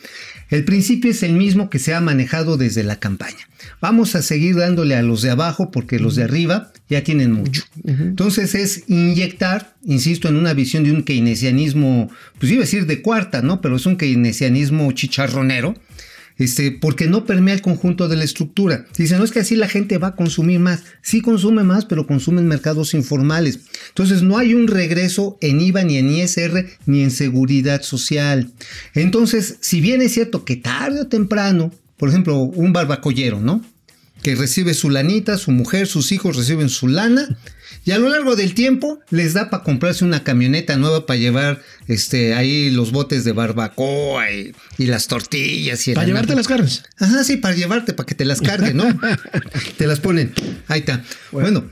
el 0.49 0.63
principio 0.63 1.11
es 1.11 1.23
el 1.23 1.33
mismo 1.33 1.69
que 1.69 1.77
se 1.77 1.93
ha 1.93 1.99
manejado 1.99 2.55
desde 2.55 2.83
la 2.85 3.01
campaña. 3.01 3.49
Vamos 3.81 4.15
a 4.15 4.21
seguir 4.21 4.55
dándole 4.55 4.95
a 4.95 5.01
los 5.01 5.21
de 5.23 5.31
abajo 5.31 5.71
porque 5.71 5.99
los 5.99 6.15
de 6.15 6.23
arriba 6.23 6.71
ya 6.89 7.03
tienen 7.03 7.31
mucho. 7.31 7.63
Entonces 7.85 8.55
es 8.55 8.83
inyectar, 8.87 9.75
insisto, 9.83 10.27
en 10.27 10.37
una 10.37 10.53
visión 10.53 10.83
de 10.83 10.91
un 10.91 11.03
keynesianismo, 11.03 12.09
pues 12.39 12.51
iba 12.51 12.61
a 12.61 12.65
decir 12.65 12.85
de 12.85 13.01
cuarta, 13.01 13.41
¿no? 13.41 13.61
Pero 13.61 13.75
es 13.75 13.85
un 13.85 13.97
keynesianismo 13.97 14.91
chicharronero 14.93 15.75
este, 16.37 16.71
porque 16.71 17.07
no 17.07 17.25
permea 17.25 17.53
el 17.53 17.61
conjunto 17.61 18.07
de 18.07 18.15
la 18.15 18.23
estructura. 18.23 18.85
Dice, 18.95 19.17
no 19.17 19.23
es 19.23 19.31
que 19.31 19.39
así 19.39 19.55
la 19.55 19.67
gente 19.67 19.97
va 19.97 20.09
a 20.09 20.15
consumir 20.15 20.59
más. 20.59 20.83
Sí 21.01 21.21
consume 21.21 21.63
más, 21.63 21.85
pero 21.85 22.05
consume 22.05 22.41
en 22.41 22.47
mercados 22.47 22.93
informales. 22.93 23.59
Entonces 23.89 24.21
no 24.21 24.37
hay 24.37 24.53
un 24.53 24.67
regreso 24.67 25.37
en 25.41 25.59
IVA, 25.59 25.83
ni 25.83 25.97
en 25.97 26.09
ISR, 26.09 26.65
ni 26.85 27.01
en 27.01 27.11
seguridad 27.11 27.81
social. 27.81 28.51
Entonces, 28.93 29.57
si 29.61 29.81
bien 29.81 30.01
es 30.01 30.13
cierto 30.13 30.45
que 30.45 30.57
tarde 30.57 31.01
o 31.01 31.07
temprano, 31.07 31.71
por 31.97 32.09
ejemplo, 32.09 32.37
un 32.39 32.71
barbacollero, 32.71 33.39
¿no? 33.41 33.63
Que 34.21 34.35
recibe 34.35 34.73
su 34.73 34.89
lanita, 34.89 35.37
su 35.37 35.51
mujer, 35.51 35.87
sus 35.87 36.11
hijos 36.11 36.35
reciben 36.35 36.69
su 36.69 36.87
lana. 36.87 37.37
Y 37.87 37.91
a 37.91 37.97
lo 37.97 38.09
largo 38.09 38.35
del 38.35 38.53
tiempo 38.53 38.99
les 39.11 39.33
da 39.33 39.49
para 39.49 39.63
comprarse 39.63 40.03
una 40.03 40.21
camioneta 40.21 40.75
nueva 40.75 41.05
para 41.05 41.17
llevar 41.17 41.61
este, 41.87 42.33
ahí 42.33 42.69
los 42.69 42.91
botes 42.91 43.23
de 43.23 43.31
barbacoa 43.31 44.29
y, 44.29 44.53
y 44.77 44.87
las 44.87 45.07
tortillas. 45.07 45.87
Y 45.87 45.93
para 45.93 46.05
llevarte 46.05 46.35
las 46.35 46.49
carnes. 46.49 46.83
Ajá, 46.97 47.23
sí, 47.23 47.37
para 47.37 47.55
llevarte, 47.55 47.93
para 47.93 48.05
que 48.05 48.13
te 48.13 48.25
las 48.25 48.41
carguen, 48.41 48.75
¿no? 48.75 48.99
te 49.77 49.87
las 49.87 50.01
ponen. 50.01 50.33
Ahí 50.67 50.81
está. 50.81 51.01
Bueno. 51.31 51.63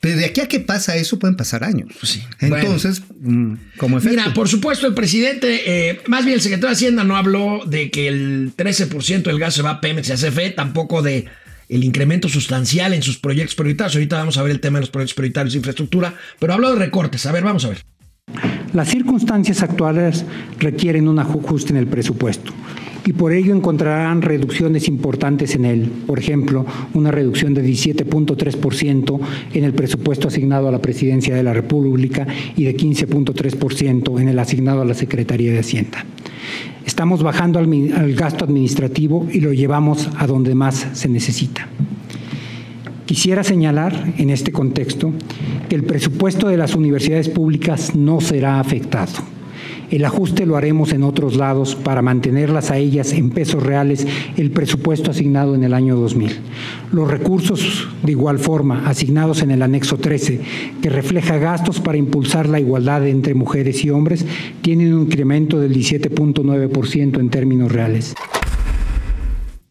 pero 0.00 0.16
de 0.16 0.24
aquí 0.24 0.40
a 0.40 0.48
que 0.48 0.60
pasa 0.60 0.96
eso 0.96 1.18
pueden 1.18 1.36
pasar 1.36 1.62
años. 1.62 1.90
Pues 2.00 2.12
sí. 2.12 2.22
Entonces, 2.40 3.02
mm, 3.20 3.54
como 3.76 3.98
efecto. 3.98 4.16
Mira, 4.16 4.32
por 4.32 4.48
supuesto, 4.48 4.86
el 4.86 4.94
presidente, 4.94 5.90
eh, 5.90 6.00
más 6.06 6.24
bien 6.24 6.36
el 6.36 6.40
secretario 6.40 6.68
de 6.70 6.74
Hacienda 6.76 7.04
no 7.04 7.18
habló 7.18 7.66
de 7.66 7.90
que 7.90 8.08
el 8.08 8.52
13% 8.56 9.24
del 9.24 9.38
gas 9.38 9.52
se 9.52 9.60
va 9.60 9.72
a 9.72 9.80
Pemex 9.82 10.08
y 10.08 10.12
a 10.12 10.16
CFE, 10.16 10.52
tampoco 10.52 11.02
de 11.02 11.26
el 11.68 11.84
incremento 11.84 12.28
sustancial 12.28 12.94
en 12.94 13.02
sus 13.02 13.18
proyectos 13.18 13.54
prioritarios. 13.54 13.94
Ahorita 13.94 14.18
vamos 14.18 14.36
a 14.36 14.42
ver 14.42 14.52
el 14.52 14.60
tema 14.60 14.78
de 14.78 14.82
los 14.82 14.90
proyectos 14.90 15.14
prioritarios 15.14 15.52
de 15.54 15.58
infraestructura, 15.58 16.14
pero 16.38 16.54
habló 16.54 16.72
de 16.72 16.78
recortes. 16.78 17.26
A 17.26 17.32
ver, 17.32 17.44
vamos 17.44 17.64
a 17.64 17.70
ver. 17.70 17.82
Las 18.72 18.88
circunstancias 18.88 19.62
actuales 19.62 20.24
requieren 20.58 21.08
un 21.08 21.18
ajuste 21.18 21.70
en 21.70 21.76
el 21.76 21.86
presupuesto 21.86 22.52
y 23.06 23.12
por 23.12 23.32
ello 23.32 23.54
encontrarán 23.54 24.22
reducciones 24.22 24.88
importantes 24.88 25.54
en 25.54 25.64
él. 25.64 25.90
Por 26.06 26.18
ejemplo, 26.18 26.64
una 26.94 27.10
reducción 27.10 27.54
de 27.54 27.64
17.3% 27.64 29.20
en 29.52 29.64
el 29.64 29.74
presupuesto 29.74 30.28
asignado 30.28 30.68
a 30.68 30.72
la 30.72 30.80
Presidencia 30.80 31.34
de 31.34 31.42
la 31.42 31.52
República 31.52 32.26
y 32.56 32.64
de 32.64 32.76
15.3% 32.76 34.20
en 34.20 34.28
el 34.28 34.38
asignado 34.38 34.82
a 34.82 34.86
la 34.86 34.94
Secretaría 34.94 35.52
de 35.52 35.58
Hacienda. 35.58 36.04
Estamos 36.86 37.22
bajando 37.22 37.58
al, 37.58 38.14
gasto 38.14 38.44
administrativo 38.44 39.26
y 39.32 39.40
lo 39.40 39.52
llevamos 39.52 40.08
a 40.18 40.26
donde 40.26 40.54
más 40.54 40.86
se 40.92 41.08
necesita. 41.08 41.66
Quisiera 43.06 43.42
señalar 43.44 44.14
en 44.18 44.30
este 44.30 44.52
contexto 44.52 45.12
que 45.68 45.76
el 45.76 45.84
presupuesto 45.84 46.48
de 46.48 46.56
las 46.56 46.74
universidades 46.74 47.28
públicas 47.28 47.94
no 47.94 48.20
será 48.20 48.60
afectado. 48.60 49.33
El 49.90 50.04
ajuste 50.04 50.46
lo 50.46 50.56
haremos 50.56 50.92
en 50.92 51.02
otros 51.02 51.36
lados 51.36 51.74
para 51.74 52.02
mantenerlas 52.02 52.70
a 52.70 52.78
ellas 52.78 53.12
en 53.12 53.30
pesos 53.30 53.62
reales 53.62 54.06
el 54.36 54.50
presupuesto 54.50 55.10
asignado 55.10 55.54
en 55.54 55.64
el 55.64 55.74
año 55.74 55.96
2000. 55.96 56.32
Los 56.92 57.10
recursos, 57.10 57.88
de 58.02 58.12
igual 58.12 58.38
forma, 58.38 58.88
asignados 58.88 59.42
en 59.42 59.50
el 59.50 59.62
anexo 59.62 59.98
13, 59.98 60.40
que 60.82 60.88
refleja 60.88 61.38
gastos 61.38 61.80
para 61.80 61.98
impulsar 61.98 62.48
la 62.48 62.60
igualdad 62.60 63.06
entre 63.06 63.34
mujeres 63.34 63.84
y 63.84 63.90
hombres, 63.90 64.24
tienen 64.62 64.94
un 64.94 65.02
incremento 65.02 65.60
del 65.60 65.74
17.9% 65.74 67.20
en 67.20 67.30
términos 67.30 67.70
reales. 67.70 68.14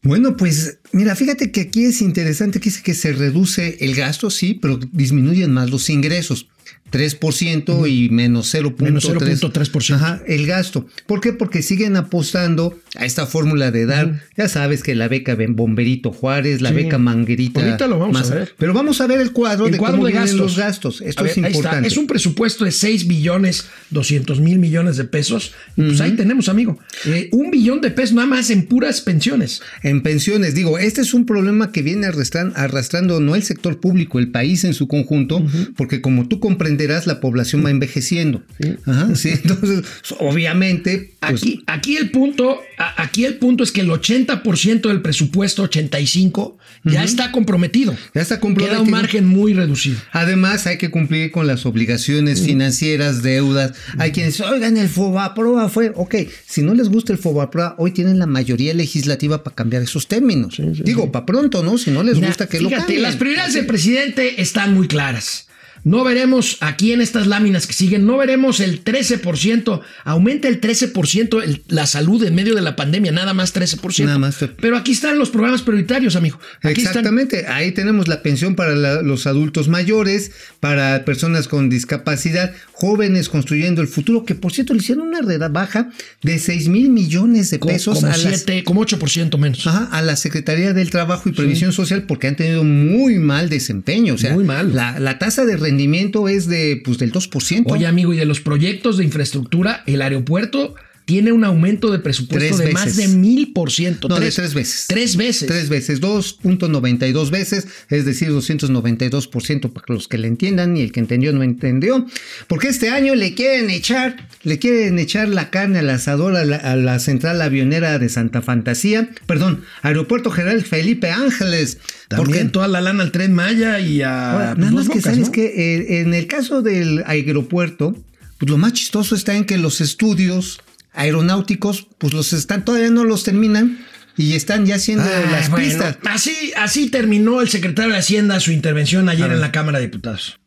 Bueno, 0.03 0.35
pues 0.35 0.79
mira, 0.91 1.15
fíjate 1.15 1.51
que 1.51 1.61
aquí 1.61 1.85
es 1.85 2.01
interesante 2.01 2.59
que 2.59 2.69
que 2.83 2.93
se 2.93 3.13
reduce 3.13 3.77
el 3.79 3.95
gasto, 3.95 4.29
sí, 4.29 4.53
pero 4.53 4.77
disminuyen 4.91 5.53
más 5.53 5.69
los 5.69 5.89
ingresos. 5.89 6.47
3% 6.91 7.87
y 7.89 8.09
menos 8.09 8.53
0.3%. 8.53 8.81
Menos 8.83 9.05
0.3%. 9.09 9.95
Ajá, 9.95 10.21
el 10.27 10.45
gasto. 10.45 10.85
¿Por 11.07 11.21
qué? 11.21 11.33
Porque 11.33 11.63
siguen 11.63 11.95
apostando 11.95 12.79
a 12.95 13.05
esta 13.05 13.25
fórmula 13.25 13.71
de 13.71 13.87
dar, 13.87 14.21
ya 14.37 14.47
sabes 14.47 14.83
que 14.83 14.93
la 14.93 15.07
beca 15.07 15.33
Ben- 15.33 15.55
Bomberito 15.55 16.11
Juárez, 16.11 16.61
la 16.61 16.69
Sí. 16.69 16.75
beca 16.75 16.99
Manguerita. 16.99 17.61
Ahorita 17.61 17.87
lo 17.87 17.97
vamos 17.97 18.29
a 18.29 18.35
ver. 18.35 18.53
Pero 18.59 18.73
vamos 18.73 19.01
a 19.01 19.07
ver 19.07 19.19
el 19.21 19.31
cuadro 19.31 19.65
El 19.65 19.71
de 19.73 19.77
cuadro 19.79 19.97
cómo 19.97 20.07
de 20.07 20.13
gastos. 20.13 20.39
los 20.39 20.57
gastos. 20.57 21.01
Esto 21.01 21.23
A 21.23 21.27
es 21.27 21.35
ver, 21.35 21.47
importante. 21.51 21.87
Es 21.87 21.97
un 21.97 22.05
presupuesto 22.05 22.63
de 22.63 22.71
6 22.71 23.07
billones 23.07 23.65
200 23.89 24.39
mil 24.39 24.59
millones 24.59 24.97
de 24.97 25.05
pesos. 25.05 25.53
Y 25.75 25.81
pues 25.81 25.99
ahí 26.01 26.11
tenemos, 26.11 26.47
amigo. 26.47 26.77
eh, 27.05 27.29
un 27.31 27.49
billón 27.49 27.81
de 27.81 27.89
pesos 27.91 28.13
nada 28.13 28.27
más 28.27 28.49
en 28.51 28.65
puras 28.67 29.01
pensiones. 29.01 29.61
En 29.81 30.01
pensiones, 30.03 30.53
digo, 30.53 30.77
este 30.77 31.01
es 31.01 31.13
un 31.15 31.25
problema 31.25 31.71
que 31.71 31.81
viene 31.81 32.07
arrastran- 32.07 32.53
arrastrando 32.55 33.19
no 33.19 33.33
el 33.35 33.41
sector 33.43 33.79
público, 33.79 34.19
el 34.19 34.29
país 34.29 34.63
en 34.63 34.73
su 34.75 34.87
conjunto, 34.87 35.43
porque 35.75 36.01
como 36.01 36.27
tú 36.27 36.39
comprenderás, 36.53 37.07
la 37.07 37.19
población 37.19 37.65
va 37.65 37.71
envejeciendo. 37.71 38.43
Ajá, 38.85 39.15
sí, 39.15 39.29
entonces, 39.43 39.83
obviamente, 40.19 41.15
pues, 41.19 41.41
Aquí, 41.41 41.63
aquí 41.67 41.97
el 41.97 42.11
punto, 42.11 42.61
aquí 42.97 43.25
el 43.25 43.35
punto 43.35 43.63
es 43.63 43.71
que 43.71 43.81
el 43.81 43.89
80% 43.89 44.87
del 44.87 45.01
presupuesto, 45.01 45.63
85, 45.63 46.57
ya 46.83 47.03
está 47.03 47.31
comprometido. 47.31 47.95
Ya 48.13 48.21
está 48.21 48.39
comprometido. 48.39 48.83
Queda 48.83 48.83
un 48.83 48.91
margen 48.91 49.25
muy 49.25 49.53
reducido. 49.53 49.97
Además, 50.11 50.67
hay 50.67 50.77
que 50.77 50.91
cumplir 50.91 51.31
con 51.31 51.47
las 51.47 51.65
obligaciones 51.65 52.41
financieras, 52.41 53.23
deudas. 53.23 53.73
Hay 53.97 54.11
quienes, 54.11 54.39
oigan, 54.41 54.77
el 54.77 54.89
FOBAPROA 54.89 55.69
fue, 55.69 55.91
ok, 55.95 56.15
si 56.45 56.61
no 56.61 56.73
les 56.73 56.89
gusta 56.89 57.13
el 57.13 57.19
FOBAPROA, 57.19 57.75
hoy 57.77 57.91
tienen 57.91 58.19
la 58.19 58.27
mayoría 58.27 58.73
legislativa 58.73 59.43
para 59.43 59.55
cambiar 59.55 59.81
esos 59.81 60.07
términos. 60.07 60.61
Digo, 60.83 61.11
para 61.11 61.25
pronto, 61.25 61.63
¿no? 61.63 61.77
Si 61.77 61.89
no 61.89 62.03
les 62.03 62.19
gusta 62.19 62.47
que 62.47 62.59
lo 62.59 62.69
fíjate, 62.69 62.85
cambien. 62.85 63.01
las 63.01 63.15
prioridades 63.15 63.53
del 63.53 63.65
presidente 63.65 64.41
están 64.41 64.73
muy 64.73 64.87
claras. 64.87 65.47
No 65.83 66.03
veremos 66.03 66.57
aquí 66.61 66.93
en 66.93 67.01
estas 67.01 67.27
láminas 67.27 67.67
que 67.67 67.73
siguen, 67.73 68.05
no 68.05 68.17
veremos 68.17 68.59
el 68.61 68.83
13%, 68.83 69.81
aumenta 70.05 70.47
el 70.47 70.61
13% 70.61 71.41
el- 71.43 71.61
la 71.67 71.85
salud 71.87 72.23
en 72.23 72.35
medio 72.35 72.55
de 72.55 72.61
la 72.61 72.75
pandemia, 72.75 73.11
nada 73.11 73.33
más 73.33 73.51
13%. 73.53 74.05
Nada 74.05 74.17
más. 74.19 74.37
Pero 74.61 74.77
aquí 74.77 74.93
están 74.93 75.19
los 75.19 75.29
programas 75.29 75.61
prioritarios, 75.61 76.15
amigo. 76.15 76.39
Aquí 76.61 76.81
están. 76.81 76.87
Exactamente, 77.03 77.47
ahí 77.47 77.71
tenemos 77.73 78.07
la 78.07 78.21
pensión 78.23 78.55
para 78.55 78.75
la- 78.75 79.01
los 79.01 79.27
adultos 79.27 79.67
mayores, 79.67 80.31
para 80.59 81.03
personas 81.05 81.47
con 81.47 81.69
discapacidad, 81.69 82.53
jóvenes 82.71 83.27
construyendo 83.29 83.81
el 83.81 83.87
futuro, 83.87 84.25
que 84.25 84.35
por 84.35 84.53
cierto 84.53 84.73
le 84.73 84.79
hicieron 84.79 85.07
una 85.07 85.21
rebaja 85.21 85.89
de 86.21 86.39
6 86.39 86.69
mil 86.69 86.89
millones 86.89 87.49
de 87.49 87.59
pesos 87.59 87.95
como, 87.99 88.07
a, 88.07 88.17
las- 88.17 88.21
siete, 88.21 88.63
como 88.63 88.81
8% 88.85 89.37
menos. 89.37 89.65
Ajá, 89.67 89.89
a 89.91 90.01
la 90.01 90.15
Secretaría 90.15 90.73
del 90.73 90.89
Trabajo 90.89 91.27
y 91.29 91.33
Previsión 91.33 91.73
Social 91.73 92.03
porque 92.03 92.27
han 92.27 92.35
tenido 92.35 92.63
muy 92.63 93.19
mal 93.19 93.49
desempeño. 93.49 94.13
O 94.13 94.17
sea, 94.17 94.33
Muy 94.33 94.43
mal. 94.45 94.73
La, 94.73 94.99
la 94.99 95.19
tasa 95.19 95.43
de 95.45 95.53
rendimiento 95.57 95.72
rendimiento 95.73 96.29
es 96.29 96.47
de 96.47 96.81
pues 96.83 96.97
del 96.97 97.11
2%. 97.11 97.63
Oye, 97.71 97.87
amigo, 97.87 98.13
y 98.13 98.17
de 98.17 98.25
los 98.25 98.39
proyectos 98.39 98.97
de 98.97 99.03
infraestructura, 99.03 99.83
el 99.87 100.01
aeropuerto 100.01 100.75
tiene 101.05 101.31
un 101.31 101.43
aumento 101.43 101.91
de 101.91 101.99
presupuesto 101.99 102.57
Tres 102.57 102.57
de 102.57 102.71
más 102.71 102.95
de 102.95 103.07
mil 103.09 103.51
por 103.51 103.71
ciento. 103.71 104.07
No, 104.07 104.19
de 104.19 104.31
tres 104.31 104.53
veces. 104.53 104.85
Tres 104.87 105.17
veces. 105.17 105.47
Tres 105.47 105.69
veces, 105.69 106.01
2.92 106.01 107.29
veces, 107.29 107.67
es 107.89 108.05
decir, 108.05 108.29
292% 108.29 109.73
para 109.73 109.85
los 109.89 110.07
que 110.07 110.17
le 110.17 110.27
entiendan 110.27 110.77
y 110.77 110.81
el 110.81 110.91
que 110.91 110.99
entendió 110.99 111.33
no 111.33 111.43
entendió. 111.43 112.05
Porque 112.47 112.69
este 112.69 112.89
año 112.89 113.15
le 113.15 113.33
quieren 113.33 113.69
echar, 113.69 114.27
le 114.43 114.59
quieren 114.59 114.97
echar 114.97 115.27
la 115.27 115.49
carne 115.49 115.79
al 115.79 115.89
asador 115.89 116.35
a 116.35 116.45
la, 116.45 116.57
a 116.57 116.75
la 116.75 116.99
central 116.99 117.41
avionera 117.41 117.99
de 117.99 118.09
Santa 118.09 118.41
Fantasía, 118.41 119.09
perdón, 119.25 119.63
Aeropuerto 119.81 120.31
General 120.31 120.61
Felipe 120.63 121.09
Ángeles. 121.09 121.79
También 122.07 122.37
Porque 122.37 122.49
toda 122.51 122.67
la 122.67 122.81
lana 122.81 123.03
al 123.03 123.11
tren 123.11 123.33
Maya 123.33 123.79
y 123.79 124.01
a. 124.01 124.31
Ahora, 124.31 124.55
pues, 124.55 124.59
nada 124.59 124.71
más 124.71 124.89
que 124.89 125.01
sabes 125.01 125.27
¿no? 125.27 125.31
que 125.31 125.45
eh, 125.45 126.01
en 126.01 126.13
el 126.13 126.27
caso 126.27 126.61
del 126.61 127.03
aeropuerto, 127.05 127.95
pues 128.37 128.49
lo 128.49 128.57
más 128.57 128.73
chistoso 128.73 129.15
está 129.15 129.35
en 129.35 129.45
que 129.45 129.57
los 129.57 129.81
estudios 129.81 130.59
aeronáuticos, 130.93 131.87
pues 131.97 132.13
los 132.13 132.33
están, 132.33 132.65
todavía 132.65 132.89
no 132.89 133.03
los 133.03 133.23
terminan 133.23 133.79
y 134.15 134.33
están 134.33 134.65
ya 134.65 134.75
haciendo 134.75 135.03
Ay, 135.03 135.31
las 135.31 135.49
bueno, 135.49 135.65
pistas. 135.65 135.97
Así, 136.05 136.53
así 136.55 136.89
terminó 136.89 137.41
el 137.41 137.49
secretario 137.49 137.91
de 137.91 137.97
Hacienda 137.97 138.39
su 138.39 138.51
intervención 138.51 139.09
ayer 139.09 139.31
en 139.31 139.41
la 139.41 139.51
Cámara 139.51 139.79
de 139.79 139.85
Diputados. 139.85 140.39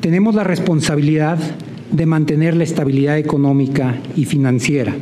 Tenemos 0.00 0.34
la 0.34 0.44
responsabilidad 0.44 1.38
de 1.90 2.06
mantener 2.06 2.56
la 2.56 2.64
estabilidad 2.64 3.18
económica 3.18 3.96
y 4.16 4.24
financiera, 4.24 4.94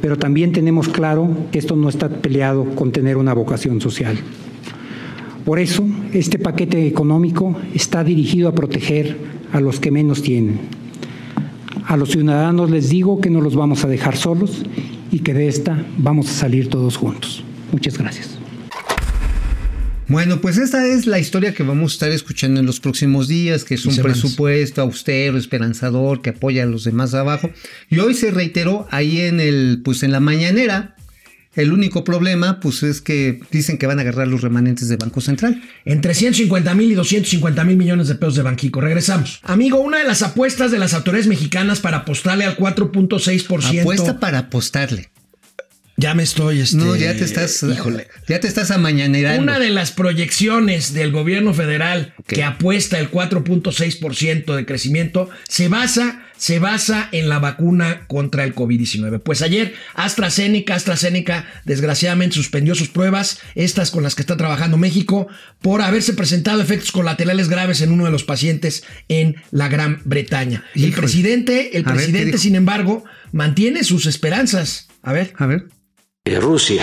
pero 0.00 0.16
también 0.16 0.52
tenemos 0.52 0.88
claro 0.88 1.48
que 1.50 1.58
esto 1.58 1.76
no 1.76 1.88
está 1.88 2.08
peleado 2.08 2.74
con 2.74 2.92
tener 2.92 3.16
una 3.16 3.34
vocación 3.34 3.80
social. 3.80 4.18
Por 5.44 5.58
eso, 5.58 5.84
este 6.12 6.38
paquete 6.38 6.86
económico 6.86 7.60
está 7.74 8.04
dirigido 8.04 8.48
a 8.48 8.54
proteger 8.54 9.16
a 9.52 9.60
los 9.60 9.80
que 9.80 9.90
menos 9.90 10.22
tienen. 10.22 10.81
A 11.92 11.96
los 11.98 12.08
ciudadanos 12.08 12.70
les 12.70 12.88
digo 12.88 13.20
que 13.20 13.28
no 13.28 13.42
los 13.42 13.54
vamos 13.54 13.84
a 13.84 13.86
dejar 13.86 14.16
solos 14.16 14.62
y 15.10 15.18
que 15.18 15.34
de 15.34 15.46
esta 15.46 15.84
vamos 15.98 16.26
a 16.30 16.32
salir 16.32 16.70
todos 16.70 16.96
juntos. 16.96 17.44
Muchas 17.70 17.98
gracias. 17.98 18.38
Bueno, 20.08 20.40
pues 20.40 20.56
esta 20.56 20.86
es 20.86 21.06
la 21.06 21.18
historia 21.18 21.52
que 21.52 21.62
vamos 21.62 21.92
a 21.92 21.94
estar 21.96 22.10
escuchando 22.10 22.60
en 22.60 22.64
los 22.64 22.80
próximos 22.80 23.28
días, 23.28 23.64
que 23.64 23.74
es 23.74 23.84
un 23.84 23.94
presupuesto 23.94 24.80
austero, 24.80 25.36
esperanzador, 25.36 26.22
que 26.22 26.30
apoya 26.30 26.62
a 26.62 26.66
los 26.66 26.84
demás 26.84 27.12
abajo. 27.12 27.50
Y 27.90 27.98
hoy 27.98 28.14
se 28.14 28.30
reiteró 28.30 28.86
ahí 28.90 29.20
en 29.20 29.38
el, 29.40 29.82
pues 29.84 30.02
en 30.02 30.12
la 30.12 30.20
mañanera. 30.20 30.96
El 31.54 31.72
único 31.72 32.02
problema, 32.02 32.60
pues 32.60 32.82
es 32.82 33.02
que 33.02 33.40
dicen 33.50 33.76
que 33.76 33.86
van 33.86 33.98
a 33.98 34.02
agarrar 34.02 34.26
los 34.26 34.40
remanentes 34.40 34.88
del 34.88 34.96
Banco 34.96 35.20
Central. 35.20 35.62
Entre 35.84 36.14
150 36.14 36.74
mil 36.74 36.90
y 36.90 36.94
250 36.94 37.64
mil 37.64 37.76
millones 37.76 38.08
de 38.08 38.14
pesos 38.14 38.36
de 38.36 38.42
Banquico. 38.42 38.80
Regresamos. 38.80 39.40
Amigo, 39.42 39.78
una 39.80 39.98
de 39.98 40.04
las 40.04 40.22
apuestas 40.22 40.70
de 40.70 40.78
las 40.78 40.94
autoridades 40.94 41.26
mexicanas 41.26 41.80
para 41.80 41.98
apostarle 41.98 42.44
al 42.44 42.56
4.6%. 42.56 43.80
Apuesta 43.80 44.18
para 44.18 44.38
apostarle. 44.38 45.10
Ya 45.96 46.14
me 46.14 46.22
estoy. 46.22 46.60
Este, 46.60 46.76
No, 46.78 46.96
ya 46.96 47.14
te 47.14 47.24
estás, 47.24 47.62
Híjole. 47.62 48.08
ya 48.26 48.40
te 48.40 48.48
estás 48.48 48.70
amañanerando. 48.70 49.42
Una 49.42 49.58
de 49.58 49.70
las 49.70 49.92
proyecciones 49.92 50.94
del 50.94 51.12
gobierno 51.12 51.52
federal 51.52 52.14
que 52.26 52.42
apuesta 52.42 52.98
el 52.98 53.10
4.6% 53.10 54.56
de 54.56 54.66
crecimiento 54.66 55.28
se 55.48 55.68
basa, 55.68 56.22
se 56.42 56.58
basa 56.58 57.08
en 57.12 57.28
la 57.28 57.38
vacuna 57.38 58.04
contra 58.08 58.42
el 58.42 58.52
COVID-19. 58.52 59.20
Pues 59.20 59.42
ayer 59.42 59.74
AstraZeneca, 59.94 60.74
AstraZeneca 60.74 61.46
desgraciadamente 61.64 62.34
suspendió 62.34 62.74
sus 62.74 62.88
pruebas, 62.88 63.38
estas 63.54 63.92
con 63.92 64.02
las 64.02 64.16
que 64.16 64.22
está 64.22 64.36
trabajando 64.36 64.76
México, 64.76 65.28
por 65.60 65.82
haberse 65.82 66.14
presentado 66.14 66.60
efectos 66.60 66.90
colaterales 66.90 67.48
graves 67.48 67.80
en 67.80 67.92
uno 67.92 68.06
de 68.06 68.10
los 68.10 68.24
pacientes 68.24 68.82
en 69.06 69.36
la 69.52 69.68
Gran 69.68 70.02
Bretaña. 70.04 70.64
El 70.74 70.86
Híjole. 70.86 71.02
presidente, 71.02 71.76
el 71.76 71.84
A 71.86 71.92
ver, 71.92 72.06
¿qué 72.06 72.10
presidente, 72.10 72.38
sin 72.38 72.56
embargo, 72.56 73.04
mantiene 73.30 73.84
sus 73.84 74.06
esperanzas. 74.06 74.88
A 75.00 75.12
ver. 75.12 75.34
A 75.36 75.46
ver. 75.46 75.68
de 76.24 76.40
Rusia, 76.40 76.82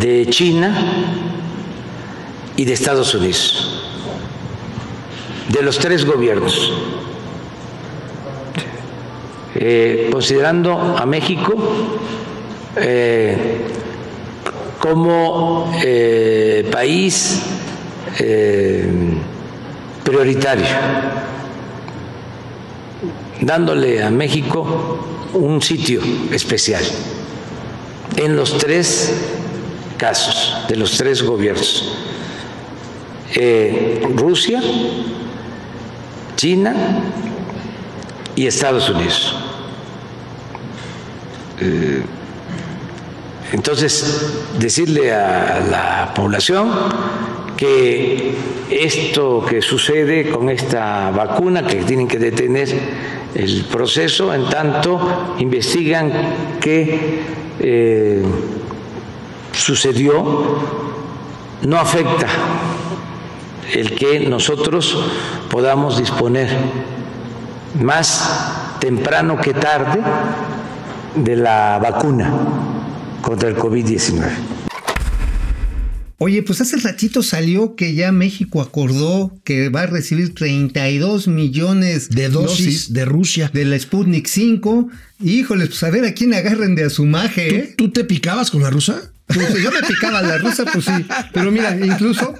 de 0.00 0.26
China 0.30 0.74
y 2.56 2.64
de 2.64 2.72
Estados 2.72 3.14
Unidos, 3.14 3.84
de 5.50 5.62
los 5.62 5.78
tres 5.78 6.06
gobiernos. 6.06 6.72
Eh, 9.60 10.08
considerando 10.12 10.78
a 10.96 11.04
México 11.04 11.52
eh, 12.76 13.66
como 14.78 15.72
eh, 15.82 16.68
país 16.70 17.42
prioritario, 20.04 20.64
dándole 23.40 24.02
a 24.02 24.10
México 24.10 24.98
un 25.34 25.60
sitio 25.60 26.02
especial 26.30 26.84
en 28.16 28.36
los 28.36 28.58
tres 28.58 29.12
casos 29.96 30.66
de 30.68 30.76
los 30.76 30.96
tres 30.96 31.22
gobiernos. 31.22 31.96
Rusia, 34.14 34.60
China 36.36 36.74
y 38.36 38.46
Estados 38.46 38.88
Unidos. 38.88 39.47
Eh, 41.60 42.02
entonces, 43.52 44.34
decirle 44.58 45.12
a 45.12 45.60
la 45.60 46.12
población 46.14 46.70
que 47.56 48.34
esto 48.70 49.44
que 49.48 49.62
sucede 49.62 50.28
con 50.28 50.50
esta 50.50 51.10
vacuna, 51.10 51.66
que 51.66 51.76
tienen 51.76 52.06
que 52.06 52.18
detener 52.18 52.68
el 53.34 53.64
proceso 53.64 54.32
en 54.34 54.48
tanto 54.48 55.34
investigan 55.38 56.12
qué 56.60 57.22
eh, 57.58 58.22
sucedió, 59.52 60.58
no 61.62 61.78
afecta 61.78 62.26
el 63.72 63.94
que 63.94 64.20
nosotros 64.20 64.96
podamos 65.50 65.98
disponer 65.98 66.48
más 67.80 68.76
temprano 68.78 69.38
que 69.40 69.54
tarde 69.54 70.00
de 71.16 71.36
la 71.36 71.78
vacuna 71.82 72.32
contra 73.22 73.48
el 73.48 73.56
COVID-19. 73.56 74.22
Oye, 76.20 76.42
pues 76.42 76.60
hace 76.60 76.76
ratito 76.78 77.22
salió 77.22 77.76
que 77.76 77.94
ya 77.94 78.10
México 78.10 78.60
acordó 78.60 79.38
que 79.44 79.68
va 79.68 79.82
a 79.82 79.86
recibir 79.86 80.34
32 80.34 81.28
millones 81.28 82.08
De 82.10 82.28
dosis 82.28 82.92
de 82.92 83.04
Rusia. 83.04 83.50
de 83.54 83.64
la 83.64 83.78
Sputnik 83.78 84.26
5. 84.26 84.88
Híjoles, 85.20 85.68
pues 85.68 85.82
a 85.82 85.90
ver 85.90 86.04
a 86.04 86.14
quién 86.14 86.32
agarren 86.32 86.74
de 86.74 86.84
azumaje, 86.84 87.56
¿eh? 87.56 87.74
¿Tú 87.76 87.90
te 87.90 88.04
picabas 88.04 88.50
con 88.50 88.62
la 88.62 88.70
rusa? 88.70 89.12
Pues 89.26 89.62
yo 89.62 89.70
me 89.70 89.82
picaba 89.82 90.22
la 90.22 90.38
rusa, 90.38 90.64
pues 90.64 90.86
sí. 90.86 91.06
Pero 91.34 91.50
mira, 91.50 91.76
incluso 91.76 92.34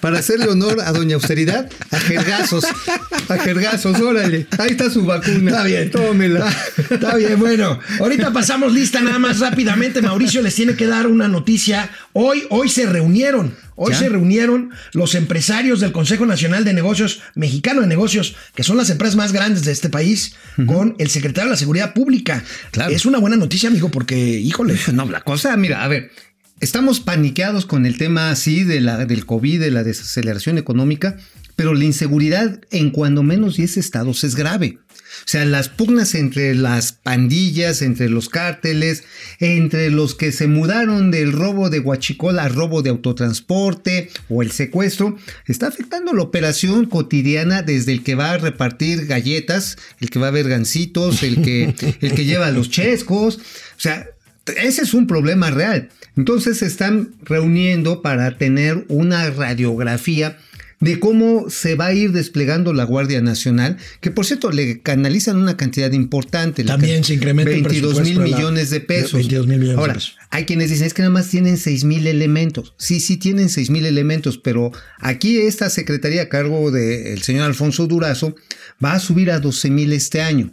para 0.00 0.18
hacerle 0.18 0.48
honor 0.48 0.78
a 0.84 0.92
Doña 0.92 1.14
Austeridad, 1.14 1.70
a 1.90 1.98
jergazos. 1.98 2.66
A 3.28 3.38
jergazos, 3.38 3.98
órale. 4.00 4.46
Ahí 4.58 4.72
está 4.72 4.90
su 4.90 5.06
vacuna. 5.06 5.52
Está 5.52 5.64
bien. 5.64 5.90
Tómela. 5.90 6.54
Está, 6.76 6.94
está 6.94 7.16
bien, 7.16 7.38
bueno. 7.38 7.78
Ahorita 7.98 8.30
pasamos 8.32 8.74
lista 8.74 9.00
nada 9.00 9.18
más 9.18 9.40
rápidamente. 9.40 10.02
Mauricio 10.02 10.42
les 10.42 10.54
tiene 10.54 10.76
que 10.76 10.86
dar 10.86 11.06
una 11.06 11.28
noticia. 11.28 11.88
Hoy, 12.12 12.44
hoy 12.50 12.68
se 12.68 12.84
reunieron. 12.84 13.54
Hoy 13.76 13.92
¿Ya? 13.92 13.98
se 13.98 14.08
reunieron 14.08 14.70
los 14.92 15.14
empresarios 15.14 15.80
del 15.80 15.92
Consejo 15.92 16.26
Nacional 16.26 16.64
de 16.64 16.72
Negocios, 16.72 17.20
Mexicano 17.34 17.80
de 17.80 17.86
Negocios, 17.86 18.36
que 18.54 18.62
son 18.62 18.76
las 18.76 18.90
empresas 18.90 19.16
más 19.16 19.32
grandes 19.32 19.64
de 19.64 19.72
este 19.72 19.88
país, 19.88 20.36
con 20.66 20.94
el 20.98 21.10
secretario 21.10 21.48
de 21.48 21.54
la 21.54 21.58
Seguridad 21.58 21.92
Pública. 21.92 22.44
Claro. 22.70 22.94
Es 22.94 23.04
una 23.04 23.18
buena 23.18 23.36
noticia, 23.36 23.68
amigo, 23.68 23.90
porque, 23.90 24.16
híjole. 24.16 24.78
No, 24.92 25.06
la 25.06 25.22
cosa, 25.22 25.56
mira, 25.56 25.82
a 25.82 25.88
ver, 25.88 26.10
estamos 26.60 27.00
paniqueados 27.00 27.66
con 27.66 27.86
el 27.86 27.98
tema 27.98 28.30
así 28.30 28.64
de 28.64 28.80
la, 28.80 29.04
del 29.06 29.26
COVID, 29.26 29.60
de 29.60 29.70
la 29.70 29.82
desaceleración 29.82 30.58
económica, 30.58 31.16
pero 31.56 31.74
la 31.74 31.84
inseguridad 31.84 32.60
en 32.70 32.90
cuando 32.90 33.22
menos 33.22 33.56
10 33.56 33.76
estados 33.76 34.24
es 34.24 34.34
grave. 34.34 34.78
O 35.20 35.26
sea, 35.28 35.44
las 35.44 35.68
pugnas 35.68 36.14
entre 36.14 36.54
las 36.54 36.92
pandillas, 36.92 37.82
entre 37.82 38.08
los 38.08 38.28
cárteles, 38.28 39.04
entre 39.38 39.90
los 39.90 40.14
que 40.14 40.32
se 40.32 40.48
mudaron 40.48 41.10
del 41.10 41.32
robo 41.32 41.70
de 41.70 41.80
Huachicol 41.80 42.38
al 42.38 42.52
robo 42.52 42.82
de 42.82 42.90
autotransporte 42.90 44.10
o 44.28 44.42
el 44.42 44.50
secuestro, 44.50 45.16
está 45.46 45.68
afectando 45.68 46.12
la 46.12 46.22
operación 46.22 46.86
cotidiana 46.86 47.62
desde 47.62 47.92
el 47.92 48.02
que 48.02 48.16
va 48.16 48.32
a 48.32 48.38
repartir 48.38 49.06
galletas, 49.06 49.78
el 50.00 50.10
que 50.10 50.18
va 50.18 50.28
a 50.28 50.32
ver 50.32 50.48
gancitos, 50.48 51.22
el 51.22 51.42
que, 51.42 51.74
el 52.00 52.14
que 52.14 52.24
lleva 52.24 52.50
los 52.50 52.70
chescos. 52.70 53.36
O 53.36 53.80
sea, 53.80 54.06
ese 54.56 54.82
es 54.82 54.94
un 54.94 55.06
problema 55.06 55.50
real. 55.50 55.88
Entonces 56.16 56.58
se 56.58 56.66
están 56.66 57.14
reuniendo 57.22 58.02
para 58.02 58.36
tener 58.36 58.84
una 58.88 59.30
radiografía 59.30 60.38
de 60.80 61.00
cómo 61.00 61.48
se 61.50 61.74
va 61.74 61.86
a 61.86 61.94
ir 61.94 62.12
desplegando 62.12 62.72
la 62.72 62.84
Guardia 62.84 63.20
Nacional, 63.20 63.78
que 64.00 64.10
por 64.10 64.26
cierto 64.26 64.50
le 64.50 64.80
canalizan 64.80 65.36
una 65.36 65.56
cantidad 65.56 65.92
importante. 65.92 66.64
También 66.64 67.04
se 67.04 67.14
incrementa 67.14 67.52
el 67.52 67.62
22 67.62 68.00
mil 68.02 68.18
de 68.18 68.24
millones 68.24 68.70
de 68.70 68.80
pesos. 68.80 69.12
22 69.12 69.46
mil 69.46 69.58
millones 69.58 69.76
de 69.76 69.80
Ahora, 69.80 69.94
pesos. 69.94 70.16
hay 70.30 70.44
quienes 70.44 70.70
dicen, 70.70 70.86
es 70.86 70.94
que 70.94 71.02
nada 71.02 71.12
más 71.12 71.28
tienen 71.28 71.56
6 71.56 71.84
mil 71.84 72.06
elementos. 72.06 72.74
Sí, 72.78 73.00
sí 73.00 73.16
tienen 73.16 73.48
6 73.48 73.70
mil 73.70 73.86
elementos, 73.86 74.38
pero 74.38 74.72
aquí 74.98 75.38
esta 75.38 75.70
secretaría 75.70 76.22
a 76.22 76.28
cargo 76.28 76.70
del 76.70 77.22
señor 77.22 77.44
Alfonso 77.44 77.86
Durazo 77.86 78.34
va 78.84 78.92
a 78.92 79.00
subir 79.00 79.30
a 79.30 79.40
12 79.40 79.70
mil 79.70 79.92
este 79.92 80.20
año. 80.20 80.52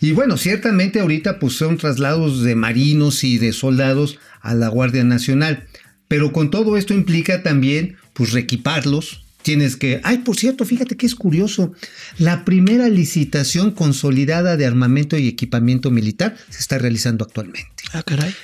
Y 0.00 0.12
bueno, 0.12 0.38
ciertamente 0.38 1.00
ahorita 1.00 1.38
pues 1.38 1.54
son 1.54 1.76
traslados 1.76 2.42
de 2.42 2.54
marinos 2.54 3.22
y 3.22 3.36
de 3.36 3.52
soldados 3.52 4.18
a 4.40 4.54
la 4.54 4.68
Guardia 4.68 5.04
Nacional. 5.04 5.66
Pero 6.08 6.32
con 6.32 6.50
todo 6.50 6.76
esto 6.76 6.94
implica 6.94 7.42
también 7.42 7.96
pues 8.14 8.32
reequiparlos. 8.32 9.24
Tienes 9.42 9.76
que... 9.76 10.00
Ay, 10.04 10.18
por 10.18 10.36
cierto, 10.36 10.64
fíjate 10.64 10.96
que 10.96 11.06
es 11.06 11.14
curioso. 11.14 11.72
La 12.18 12.44
primera 12.44 12.88
licitación 12.88 13.70
consolidada 13.70 14.56
de 14.56 14.66
armamento 14.66 15.16
y 15.16 15.28
equipamiento 15.28 15.90
militar 15.90 16.36
se 16.50 16.58
está 16.58 16.78
realizando 16.78 17.24
actualmente. 17.24 17.70
Ah, 17.92 18.02
caray. 18.02 18.34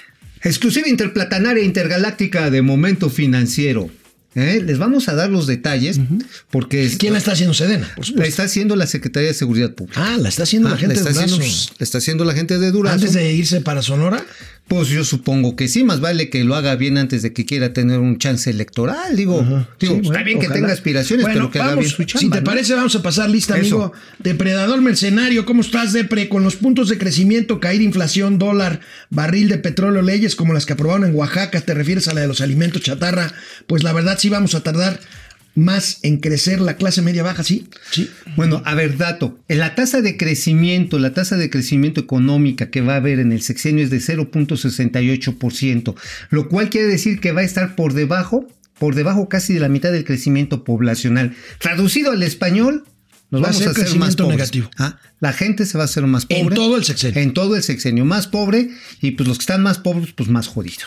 Exclusiva 0.42 0.88
interplatanaria 0.88 1.64
intergaláctica 1.64 2.50
de 2.50 2.62
momento 2.62 3.10
financiero. 3.10 3.90
¿Eh? 4.34 4.62
Les 4.62 4.76
vamos 4.76 5.08
a 5.08 5.14
dar 5.14 5.30
los 5.30 5.46
detalles 5.46 5.98
porque 6.50 6.84
es- 6.84 6.98
¿Quién 6.98 7.14
la 7.14 7.18
está 7.20 7.32
haciendo 7.32 7.54
Sedena? 7.54 7.90
La 8.16 8.26
está 8.26 8.42
haciendo 8.42 8.76
la 8.76 8.86
Secretaría 8.86 9.28
de 9.28 9.34
Seguridad 9.34 9.74
Pública. 9.74 9.98
Ah, 10.14 10.18
la 10.18 10.28
está 10.28 10.42
haciendo 10.42 10.68
Ah, 10.68 10.72
la 10.72 10.76
gente 10.76 10.94
la, 10.94 11.02
de 11.02 11.08
está 11.08 11.22
haciendo, 11.22 11.36
Durazo. 11.42 11.72
la 11.78 11.84
está 11.84 11.98
haciendo 11.98 12.24
la 12.26 12.34
gente 12.34 12.58
de 12.58 12.70
Durazo. 12.70 12.94
Antes 12.96 13.14
de 13.14 13.32
irse 13.32 13.62
para 13.62 13.80
Sonora. 13.80 14.22
Pues 14.68 14.88
yo 14.88 15.04
supongo 15.04 15.54
que 15.54 15.68
sí, 15.68 15.84
más 15.84 16.00
vale 16.00 16.28
que 16.28 16.42
lo 16.42 16.56
haga 16.56 16.74
bien 16.74 16.98
antes 16.98 17.22
de 17.22 17.32
que 17.32 17.44
quiera 17.46 17.72
tener 17.72 18.00
un 18.00 18.18
chance 18.18 18.50
electoral. 18.50 19.14
Digo, 19.14 19.40
digo, 19.78 19.94
Sí, 19.94 20.00
está 20.00 20.08
bueno, 20.08 20.24
bien 20.24 20.40
que 20.40 20.46
ojalá. 20.46 20.60
tenga 20.60 20.72
aspiraciones, 20.72 21.24
Bueno, 21.24 21.38
pero 21.38 21.50
que 21.52 21.58
haga 21.60 21.68
vamos, 21.70 21.84
bien 21.84 21.96
su 21.96 22.02
chamba. 22.04 22.20
Si 22.20 22.30
te 22.30 22.38
¿no? 22.40 22.44
parece, 22.44 22.74
vamos 22.74 22.96
a 22.96 23.02
pasar 23.02 23.30
lista, 23.30 23.54
Eso. 23.56 23.60
amigo. 23.84 23.92
Depredador 24.18 24.80
mercenario, 24.82 25.46
¿cómo 25.46 25.60
estás, 25.60 25.92
Depre? 25.92 26.28
Con 26.28 26.42
los 26.42 26.56
puntos 26.56 26.88
de 26.88 26.98
crecimiento, 26.98 27.60
caída, 27.60 27.84
inflación, 27.84 28.38
dólar, 28.40 28.80
barril 29.08 29.48
de 29.48 29.58
petróleo, 29.58 30.02
leyes 30.02 30.34
como 30.34 30.52
las 30.52 30.66
que 30.66 30.72
aprobaron 30.72 31.08
en 31.08 31.14
Oaxaca, 31.14 31.60
te 31.60 31.72
refieres 31.72 32.08
a 32.08 32.14
la 32.14 32.22
de 32.22 32.26
los 32.26 32.40
alimentos 32.40 32.82
chatarra. 32.82 33.32
Pues 33.68 33.84
la 33.84 33.92
verdad, 33.92 34.18
sí 34.18 34.30
vamos 34.30 34.56
a 34.56 34.64
tardar 34.64 34.98
más 35.56 35.98
en 36.02 36.18
crecer 36.18 36.60
la 36.60 36.76
clase 36.76 37.02
media 37.02 37.22
baja, 37.24 37.42
¿sí? 37.42 37.66
Sí. 37.90 38.08
Bueno, 38.36 38.62
a 38.64 38.74
ver, 38.74 38.96
dato. 38.96 39.38
La 39.48 39.74
tasa 39.74 40.02
de 40.02 40.16
crecimiento, 40.16 40.98
la 41.00 41.12
tasa 41.14 41.36
de 41.36 41.50
crecimiento 41.50 42.00
económica 42.00 42.70
que 42.70 42.82
va 42.82 42.92
a 42.92 42.96
haber 42.98 43.18
en 43.18 43.32
el 43.32 43.42
sexenio 43.42 43.82
es 43.82 43.90
de 43.90 43.98
0.68%, 44.00 45.94
lo 46.30 46.48
cual 46.48 46.70
quiere 46.70 46.88
decir 46.88 47.20
que 47.20 47.32
va 47.32 47.40
a 47.40 47.44
estar 47.44 47.74
por 47.74 47.94
debajo, 47.94 48.46
por 48.78 48.94
debajo 48.94 49.28
casi 49.28 49.54
de 49.54 49.60
la 49.60 49.68
mitad 49.68 49.92
del 49.92 50.04
crecimiento 50.04 50.64
poblacional. 50.64 51.34
Traducido 51.58 52.12
al 52.12 52.22
español, 52.22 52.84
nos 53.30 53.42
Va 53.42 53.48
a 53.48 53.50
vamos 53.50 53.58
ser 53.58 53.68
a 53.68 53.70
hacer 53.72 53.98
más 53.98 54.14
pobres. 54.16 54.36
negativo. 54.36 54.70
Ah, 54.78 54.98
La 55.20 55.32
gente 55.32 55.66
se 55.66 55.76
va 55.78 55.84
a 55.84 55.86
hacer 55.86 56.06
más 56.06 56.26
pobre. 56.26 56.42
En 56.42 56.48
todo 56.50 56.76
el 56.76 56.84
sexenio. 56.84 57.20
En 57.20 57.32
todo 57.34 57.56
el 57.56 57.62
sexenio, 57.62 58.04
más 58.04 58.26
pobre, 58.28 58.70
y 59.00 59.12
pues 59.12 59.26
los 59.28 59.38
que 59.38 59.42
están 59.42 59.62
más 59.62 59.78
pobres, 59.78 60.12
pues 60.12 60.28
más 60.28 60.46
jodidos. 60.48 60.86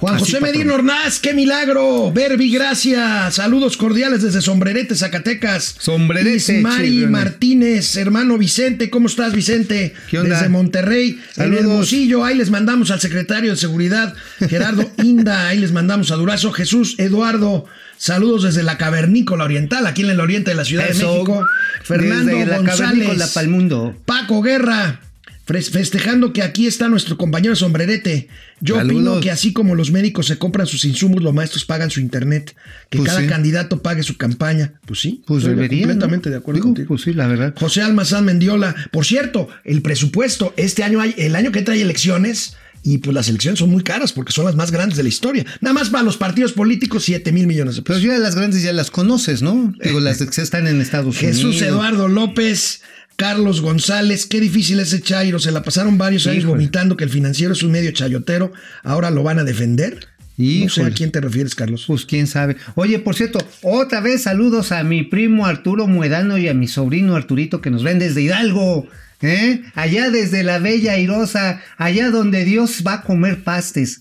Juan 0.00 0.14
Así, 0.14 0.26
José. 0.32 0.40
Medina 0.40 0.74
Ornaz, 0.74 1.18
qué 1.18 1.34
milagro. 1.34 2.12
Verbi, 2.12 2.52
gracias. 2.52 3.34
Saludos 3.34 3.76
cordiales 3.76 4.22
desde 4.22 4.40
Sombrerete, 4.40 4.94
Zacatecas. 4.94 5.74
Sombrerete, 5.80 6.38
chirriones. 6.40 7.10
Martínez, 7.10 7.96
hermano 7.96 8.38
Vicente, 8.38 8.90
¿cómo 8.90 9.08
estás, 9.08 9.32
Vicente? 9.32 9.94
¿Qué 10.08 10.20
onda? 10.20 10.36
Desde 10.36 10.48
Monterrey, 10.50 11.18
en 11.30 11.34
Saludos. 11.34 11.60
Hermosillo. 11.60 12.24
Ahí 12.24 12.36
les 12.36 12.50
mandamos 12.50 12.92
al 12.92 13.00
secretario 13.00 13.50
de 13.50 13.56
Seguridad, 13.56 14.14
Gerardo 14.48 14.88
Inda. 15.02 15.48
Ahí 15.48 15.58
les 15.58 15.72
mandamos 15.72 16.12
a 16.12 16.14
Durazo. 16.14 16.52
Jesús 16.52 16.94
Eduardo, 16.98 17.64
saludos 17.96 18.44
desde 18.44 18.62
la 18.62 18.78
Cavernícola 18.78 19.42
Oriental, 19.44 19.84
aquí 19.88 20.02
en 20.02 20.10
el 20.10 20.20
oriente 20.20 20.52
de 20.52 20.56
la 20.56 20.64
Ciudad 20.64 20.86
de 20.86 20.94
México. 20.94 21.44
Fernando 21.82 22.36
desde 22.36 22.46
la 22.46 22.58
González. 22.58 23.28
cavernícola. 23.34 23.94
Paco 24.04 24.42
Guerra, 24.42 25.00
festejando 25.48 26.32
que 26.32 26.42
aquí 26.42 26.66
está 26.66 26.88
nuestro 26.88 27.16
compañero 27.16 27.56
sombrerete. 27.56 28.28
Yo 28.60 28.76
opino 28.78 29.20
que 29.20 29.30
así 29.30 29.52
como 29.52 29.74
los 29.74 29.90
médicos 29.90 30.26
se 30.26 30.36
compran 30.36 30.66
sus 30.66 30.84
insumos, 30.84 31.22
los 31.22 31.32
maestros 31.32 31.64
pagan 31.64 31.90
su 31.90 32.00
internet. 32.00 32.54
Que 32.90 32.98
Pues 32.98 33.08
cada 33.08 33.20
sí. 33.22 33.26
candidato 33.26 33.80
pague 33.82 34.02
su 34.02 34.16
campaña. 34.16 34.74
Pues 34.86 35.00
sí, 35.00 35.22
Pues 35.26 35.44
debería. 35.44 35.80
completamente 35.86 36.28
¿no? 36.28 36.32
de 36.32 36.38
acuerdo 36.38 36.56
Digo, 36.58 36.68
contigo. 36.68 36.88
Pues 36.88 37.02
sí, 37.02 37.12
la 37.14 37.26
verdad. 37.26 37.54
José 37.58 37.82
Almazán 37.82 38.24
Mendiola. 38.24 38.74
Por 38.92 39.04
cierto, 39.06 39.48
el 39.64 39.80
presupuesto, 39.82 40.52
este 40.56 40.82
año 40.84 41.00
hay, 41.00 41.14
el 41.18 41.34
año 41.34 41.50
que 41.50 41.62
trae 41.62 41.80
elecciones. 41.80 42.56
Y 42.84 42.98
pues 42.98 43.12
las 43.12 43.28
elecciones 43.28 43.58
son 43.58 43.70
muy 43.70 43.82
caras 43.82 44.12
porque 44.12 44.32
son 44.32 44.44
las 44.44 44.54
más 44.54 44.70
grandes 44.70 44.96
de 44.96 45.02
la 45.02 45.08
historia. 45.08 45.44
Nada 45.60 45.74
más 45.74 45.90
para 45.90 46.04
los 46.04 46.16
partidos 46.16 46.52
políticos, 46.52 47.02
7 47.04 47.32
mil 47.32 47.46
millones 47.48 47.74
de 47.74 47.82
Pero 47.82 47.98
pesos. 47.98 48.10
ya 48.12 48.18
las 48.18 48.36
grandes 48.36 48.62
ya 48.62 48.72
las 48.72 48.90
conoces, 48.92 49.42
¿no? 49.42 49.74
Digo, 49.82 49.98
las 49.98 50.18
que 50.18 50.40
están 50.40 50.68
en 50.68 50.80
Estados 50.80 51.16
Jesús 51.16 51.56
Unidos. 51.56 51.62
Eduardo 51.68 52.06
López, 52.06 52.82
Carlos 53.18 53.62
González, 53.62 54.26
qué 54.26 54.40
difícil 54.40 54.78
ese 54.78 55.02
Chairo. 55.02 55.40
Se 55.40 55.50
la 55.50 55.64
pasaron 55.64 55.98
varios 55.98 56.28
años 56.28 56.44
vomitando 56.44 56.96
que 56.96 57.02
el 57.02 57.10
financiero 57.10 57.52
es 57.52 57.64
un 57.64 57.72
medio 57.72 57.90
chayotero. 57.90 58.52
Ahora 58.84 59.10
lo 59.10 59.24
van 59.24 59.40
a 59.40 59.44
defender. 59.44 60.06
No 60.36 60.68
sé 60.68 60.84
a 60.84 60.90
quién 60.92 61.10
te 61.10 61.20
refieres, 61.20 61.56
Carlos. 61.56 61.82
Pues 61.88 62.06
quién 62.06 62.28
sabe. 62.28 62.56
Oye, 62.76 63.00
por 63.00 63.16
cierto, 63.16 63.40
otra 63.62 64.00
vez 64.00 64.22
saludos 64.22 64.70
a 64.70 64.84
mi 64.84 65.02
primo 65.02 65.46
Arturo 65.46 65.88
Muedano 65.88 66.38
y 66.38 66.46
a 66.46 66.54
mi 66.54 66.68
sobrino 66.68 67.16
Arturito 67.16 67.60
que 67.60 67.72
nos 67.72 67.82
ven 67.82 67.98
desde 67.98 68.22
Hidalgo. 68.22 68.86
¿eh? 69.20 69.64
Allá 69.74 70.10
desde 70.10 70.44
la 70.44 70.60
bella 70.60 70.92
Airosa, 70.92 71.60
allá 71.76 72.12
donde 72.12 72.44
Dios 72.44 72.84
va 72.86 72.94
a 72.94 73.02
comer 73.02 73.42
pastes. 73.42 74.00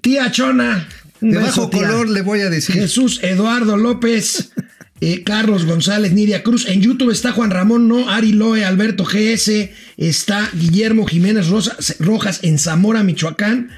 Tía 0.00 0.32
Chona. 0.32 0.88
de 1.20 1.38
bajo 1.38 1.70
tía. 1.70 1.82
color 1.86 2.08
le 2.08 2.22
voy 2.22 2.40
a 2.40 2.50
decir. 2.50 2.74
Jesús 2.74 3.20
Eduardo 3.22 3.76
López. 3.76 4.50
eh, 5.00 5.22
Carlos 5.22 5.64
González, 5.64 6.12
Nidia 6.12 6.42
Cruz. 6.42 6.66
En 6.68 6.80
YouTube 6.80 7.10
está 7.10 7.32
Juan 7.32 7.50
Ramón 7.50 7.88
No, 7.88 8.08
Ari 8.08 8.32
Loe, 8.32 8.64
Alberto 8.64 9.04
GS. 9.04 9.70
Está 9.96 10.50
Guillermo 10.54 11.06
Jiménez 11.06 11.48
Rojas 11.98 12.40
en 12.42 12.58
Zamora, 12.58 13.02
Michoacán. 13.02 13.70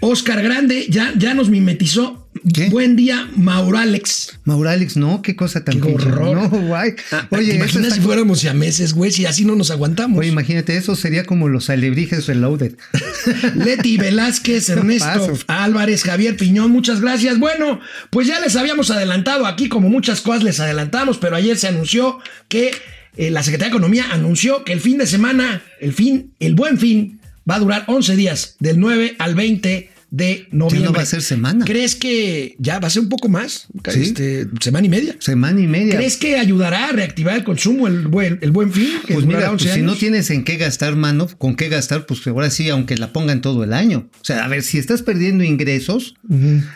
Oscar 0.00 0.42
Grande 0.42 0.86
ya, 0.88 1.12
ya 1.16 1.34
nos 1.34 1.48
mimetizó. 1.48 2.25
¿Qué? 2.52 2.68
Buen 2.70 2.96
día, 2.96 3.28
Mauralex. 3.36 4.38
Mauralix, 4.44 4.96
no, 4.96 5.22
qué 5.22 5.36
cosa 5.36 5.64
tan 5.64 5.80
Qué 5.80 5.92
horror. 5.94 6.36
No, 6.36 6.48
guay. 6.48 6.94
Ah, 7.12 7.26
Oye, 7.30 7.42
¿Te 7.42 7.48
eso 7.48 7.56
imaginas 7.56 7.84
está- 7.84 7.94
si 7.96 8.00
fuéramos 8.00 8.40
siameses, 8.40 8.92
güey? 8.94 9.10
Si 9.12 9.26
así 9.26 9.44
no 9.44 9.54
nos 9.56 9.70
aguantamos. 9.70 10.18
Oye, 10.18 10.28
imagínate, 10.28 10.76
eso 10.76 10.96
sería 10.96 11.24
como 11.24 11.48
los 11.48 11.70
alebrijes 11.70 12.26
reloaded. 12.26 12.74
Leti 13.54 13.96
Velázquez, 13.98 14.68
Ernesto. 14.70 15.32
Álvarez, 15.46 16.02
Javier 16.04 16.36
Piñón, 16.36 16.70
muchas 16.70 17.00
gracias. 17.00 17.38
Bueno, 17.38 17.80
pues 18.10 18.26
ya 18.26 18.40
les 18.40 18.56
habíamos 18.56 18.90
adelantado 18.90 19.46
aquí, 19.46 19.68
como 19.68 19.88
muchas 19.88 20.20
cosas 20.20 20.42
les 20.42 20.60
adelantamos, 20.60 21.18
pero 21.18 21.36
ayer 21.36 21.56
se 21.56 21.68
anunció 21.68 22.18
que 22.48 22.70
eh, 23.16 23.30
la 23.30 23.42
Secretaría 23.42 23.70
de 23.70 23.76
Economía 23.76 24.06
anunció 24.12 24.64
que 24.64 24.72
el 24.72 24.80
fin 24.80 24.98
de 24.98 25.06
semana, 25.06 25.62
el 25.80 25.92
fin, 25.92 26.32
el 26.40 26.54
buen 26.54 26.78
fin, 26.78 27.20
va 27.48 27.56
a 27.56 27.60
durar 27.60 27.84
11 27.86 28.16
días, 28.16 28.56
del 28.60 28.78
9 28.80 29.16
al 29.18 29.34
20 29.34 29.90
de 30.16 30.48
noviembre. 30.50 30.92
va 30.92 31.02
a 31.02 31.06
ser 31.06 31.20
semana. 31.20 31.66
¿Crees 31.66 31.94
que 31.94 32.56
ya 32.58 32.78
va 32.78 32.88
a 32.88 32.90
ser 32.90 33.02
un 33.02 33.10
poco 33.10 33.28
más? 33.28 33.66
Sí. 33.90 34.00
Este, 34.00 34.46
semana 34.60 34.86
y 34.86 34.88
media. 34.88 35.16
Semana 35.18 35.60
y 35.60 35.66
media. 35.66 35.96
¿Crees 35.96 36.16
que 36.16 36.38
ayudará 36.38 36.88
a 36.88 36.92
reactivar 36.92 37.36
el 37.36 37.44
consumo 37.44 37.86
el 37.86 38.08
buen, 38.08 38.38
el 38.40 38.50
buen 38.50 38.72
fin? 38.72 38.88
que 39.06 39.12
Pues 39.12 39.26
mira, 39.26 39.50
11 39.50 39.64
pues 39.64 39.74
si 39.74 39.82
no 39.82 39.94
tienes 39.94 40.30
en 40.30 40.44
qué 40.44 40.56
gastar, 40.56 40.96
mano, 40.96 41.28
con 41.36 41.54
qué 41.54 41.68
gastar, 41.68 42.06
pues 42.06 42.26
ahora 42.26 42.48
sí, 42.48 42.70
aunque 42.70 42.96
la 42.96 43.12
pongan 43.12 43.42
todo 43.42 43.62
el 43.62 43.74
año. 43.74 44.08
O 44.14 44.24
sea, 44.24 44.42
a 44.42 44.48
ver, 44.48 44.62
si 44.62 44.78
estás 44.78 45.02
perdiendo 45.02 45.44
ingresos, 45.44 46.14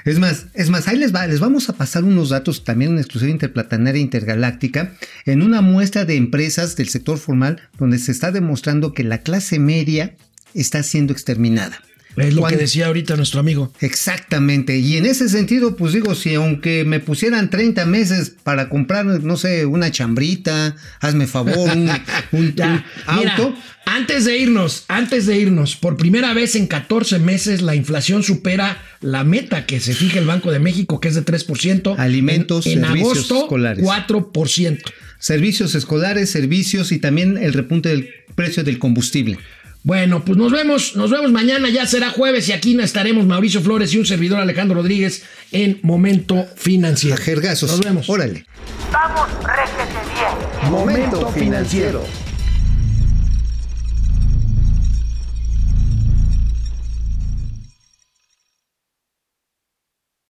es 0.05 0.19
más, 0.19 0.47
es 0.53 0.69
más, 0.69 0.87
ahí 0.87 0.99
les 0.99 1.15
va, 1.15 1.27
les 1.27 1.41
vamos 1.41 1.71
a 1.71 1.73
pasar 1.73 2.05
unos 2.05 2.29
datos 2.29 2.63
también 2.65 2.93
en 2.93 2.99
exclusiva 2.99 3.31
interplatanaria 3.31 4.03
intergaláctica, 4.03 4.95
en 5.25 5.41
una 5.41 5.63
muestra 5.63 6.05
de 6.05 6.17
empresas 6.17 6.77
del 6.77 6.91
sector 6.91 7.17
formal, 7.17 7.63
donde 7.79 7.99
se 7.99 8.13
está 8.13 8.33
demostrando 8.33 8.93
que 8.93 9.03
la 9.03 9.23
clase 9.23 9.59
media 9.59 10.15
está 10.53 10.83
siendo 10.83 11.15
exterminada. 11.15 11.81
Es 12.17 12.35
lo 12.35 12.45
que 12.47 12.57
decía 12.57 12.87
ahorita 12.87 13.17
nuestro 13.17 13.41
amigo. 13.41 13.73
Exactamente. 13.81 14.77
Y 14.79 14.97
en 14.97 15.07
ese 15.07 15.29
sentido, 15.29 15.77
pues 15.77 15.93
digo, 15.93 16.15
si 16.15 16.35
aunque 16.35 16.85
me 16.85 17.01
pusieran 17.01 17.51
30 17.51 17.87
meses 17.87 18.33
para 18.43 18.69
comprar, 18.69 19.07
no 19.07 19.37
sé, 19.37 19.65
una 19.67 19.91
chambrita, 19.91 20.75
hazme 21.01 21.27
favor, 21.27 21.71
un, 21.71 21.89
un- 22.33 22.55
Ya, 22.55 22.85
un 23.09 23.17
mira, 23.19 23.37
auto. 23.37 23.55
antes 23.87 24.25
de 24.25 24.37
irnos, 24.39 24.85
antes 24.89 25.27
de 25.27 25.39
irnos, 25.39 25.77
por 25.77 25.97
primera 25.97 26.35
vez 26.35 26.57
en 26.57 26.67
14 26.67 27.19
meses 27.21 27.63
la 27.63 27.75
inflación 27.75 28.23
supera 28.23 28.83
la 29.01 29.23
meta 29.25 29.65
que 29.67 29.81
se 29.81 29.95
fija 29.95 30.19
el 30.19 30.27
Banco 30.27 30.51
de 30.51 30.59
México, 30.59 31.01
que 31.01 31.09
es 31.09 31.15
de 31.15 31.25
3%. 31.25 31.95
Alimentos, 31.99 32.67
en, 32.67 32.79
en 32.79 32.85
servicios 32.85 33.13
agosto, 33.31 33.39
escolares. 33.43 33.85
4%. 33.85 34.79
Servicios 35.19 35.75
escolares, 35.75 36.31
servicios 36.31 36.93
y 36.93 36.99
también 36.99 37.37
el 37.39 37.53
repunte 37.53 37.91
del 37.91 38.09
precio 38.35 38.65
del 38.65 38.79
combustible. 38.79 39.39
Bueno, 39.83 40.25
pues 40.25 40.37
nos 40.37 40.53
vemos, 40.53 40.95
nos 40.97 41.11
vemos 41.11 41.33
mañana, 41.33 41.71
ya 41.71 41.87
será 41.87 42.11
jueves 42.11 42.49
y 42.49 42.53
aquí 42.53 42.79
estaremos 42.79 43.25
Mauricio 43.27 43.63
Flores 43.63 43.95
y 43.95 43.99
un 43.99 44.07
servidor 44.07 44.39
Alejandro 44.39 44.77
Rodríguez 44.77 45.25
en 45.53 45.81
Momento 45.83 46.47
Financiero. 46.57 47.17
A 47.17 47.19
jergazos. 47.19 47.71
Nos 47.71 47.81
vemos. 47.81 48.09
Órale. 48.11 48.45
Vamos, 48.93 49.29
réjete 49.43 49.99
bien. 50.15 50.71
Momento 50.71 51.31
financiero. 51.31 52.05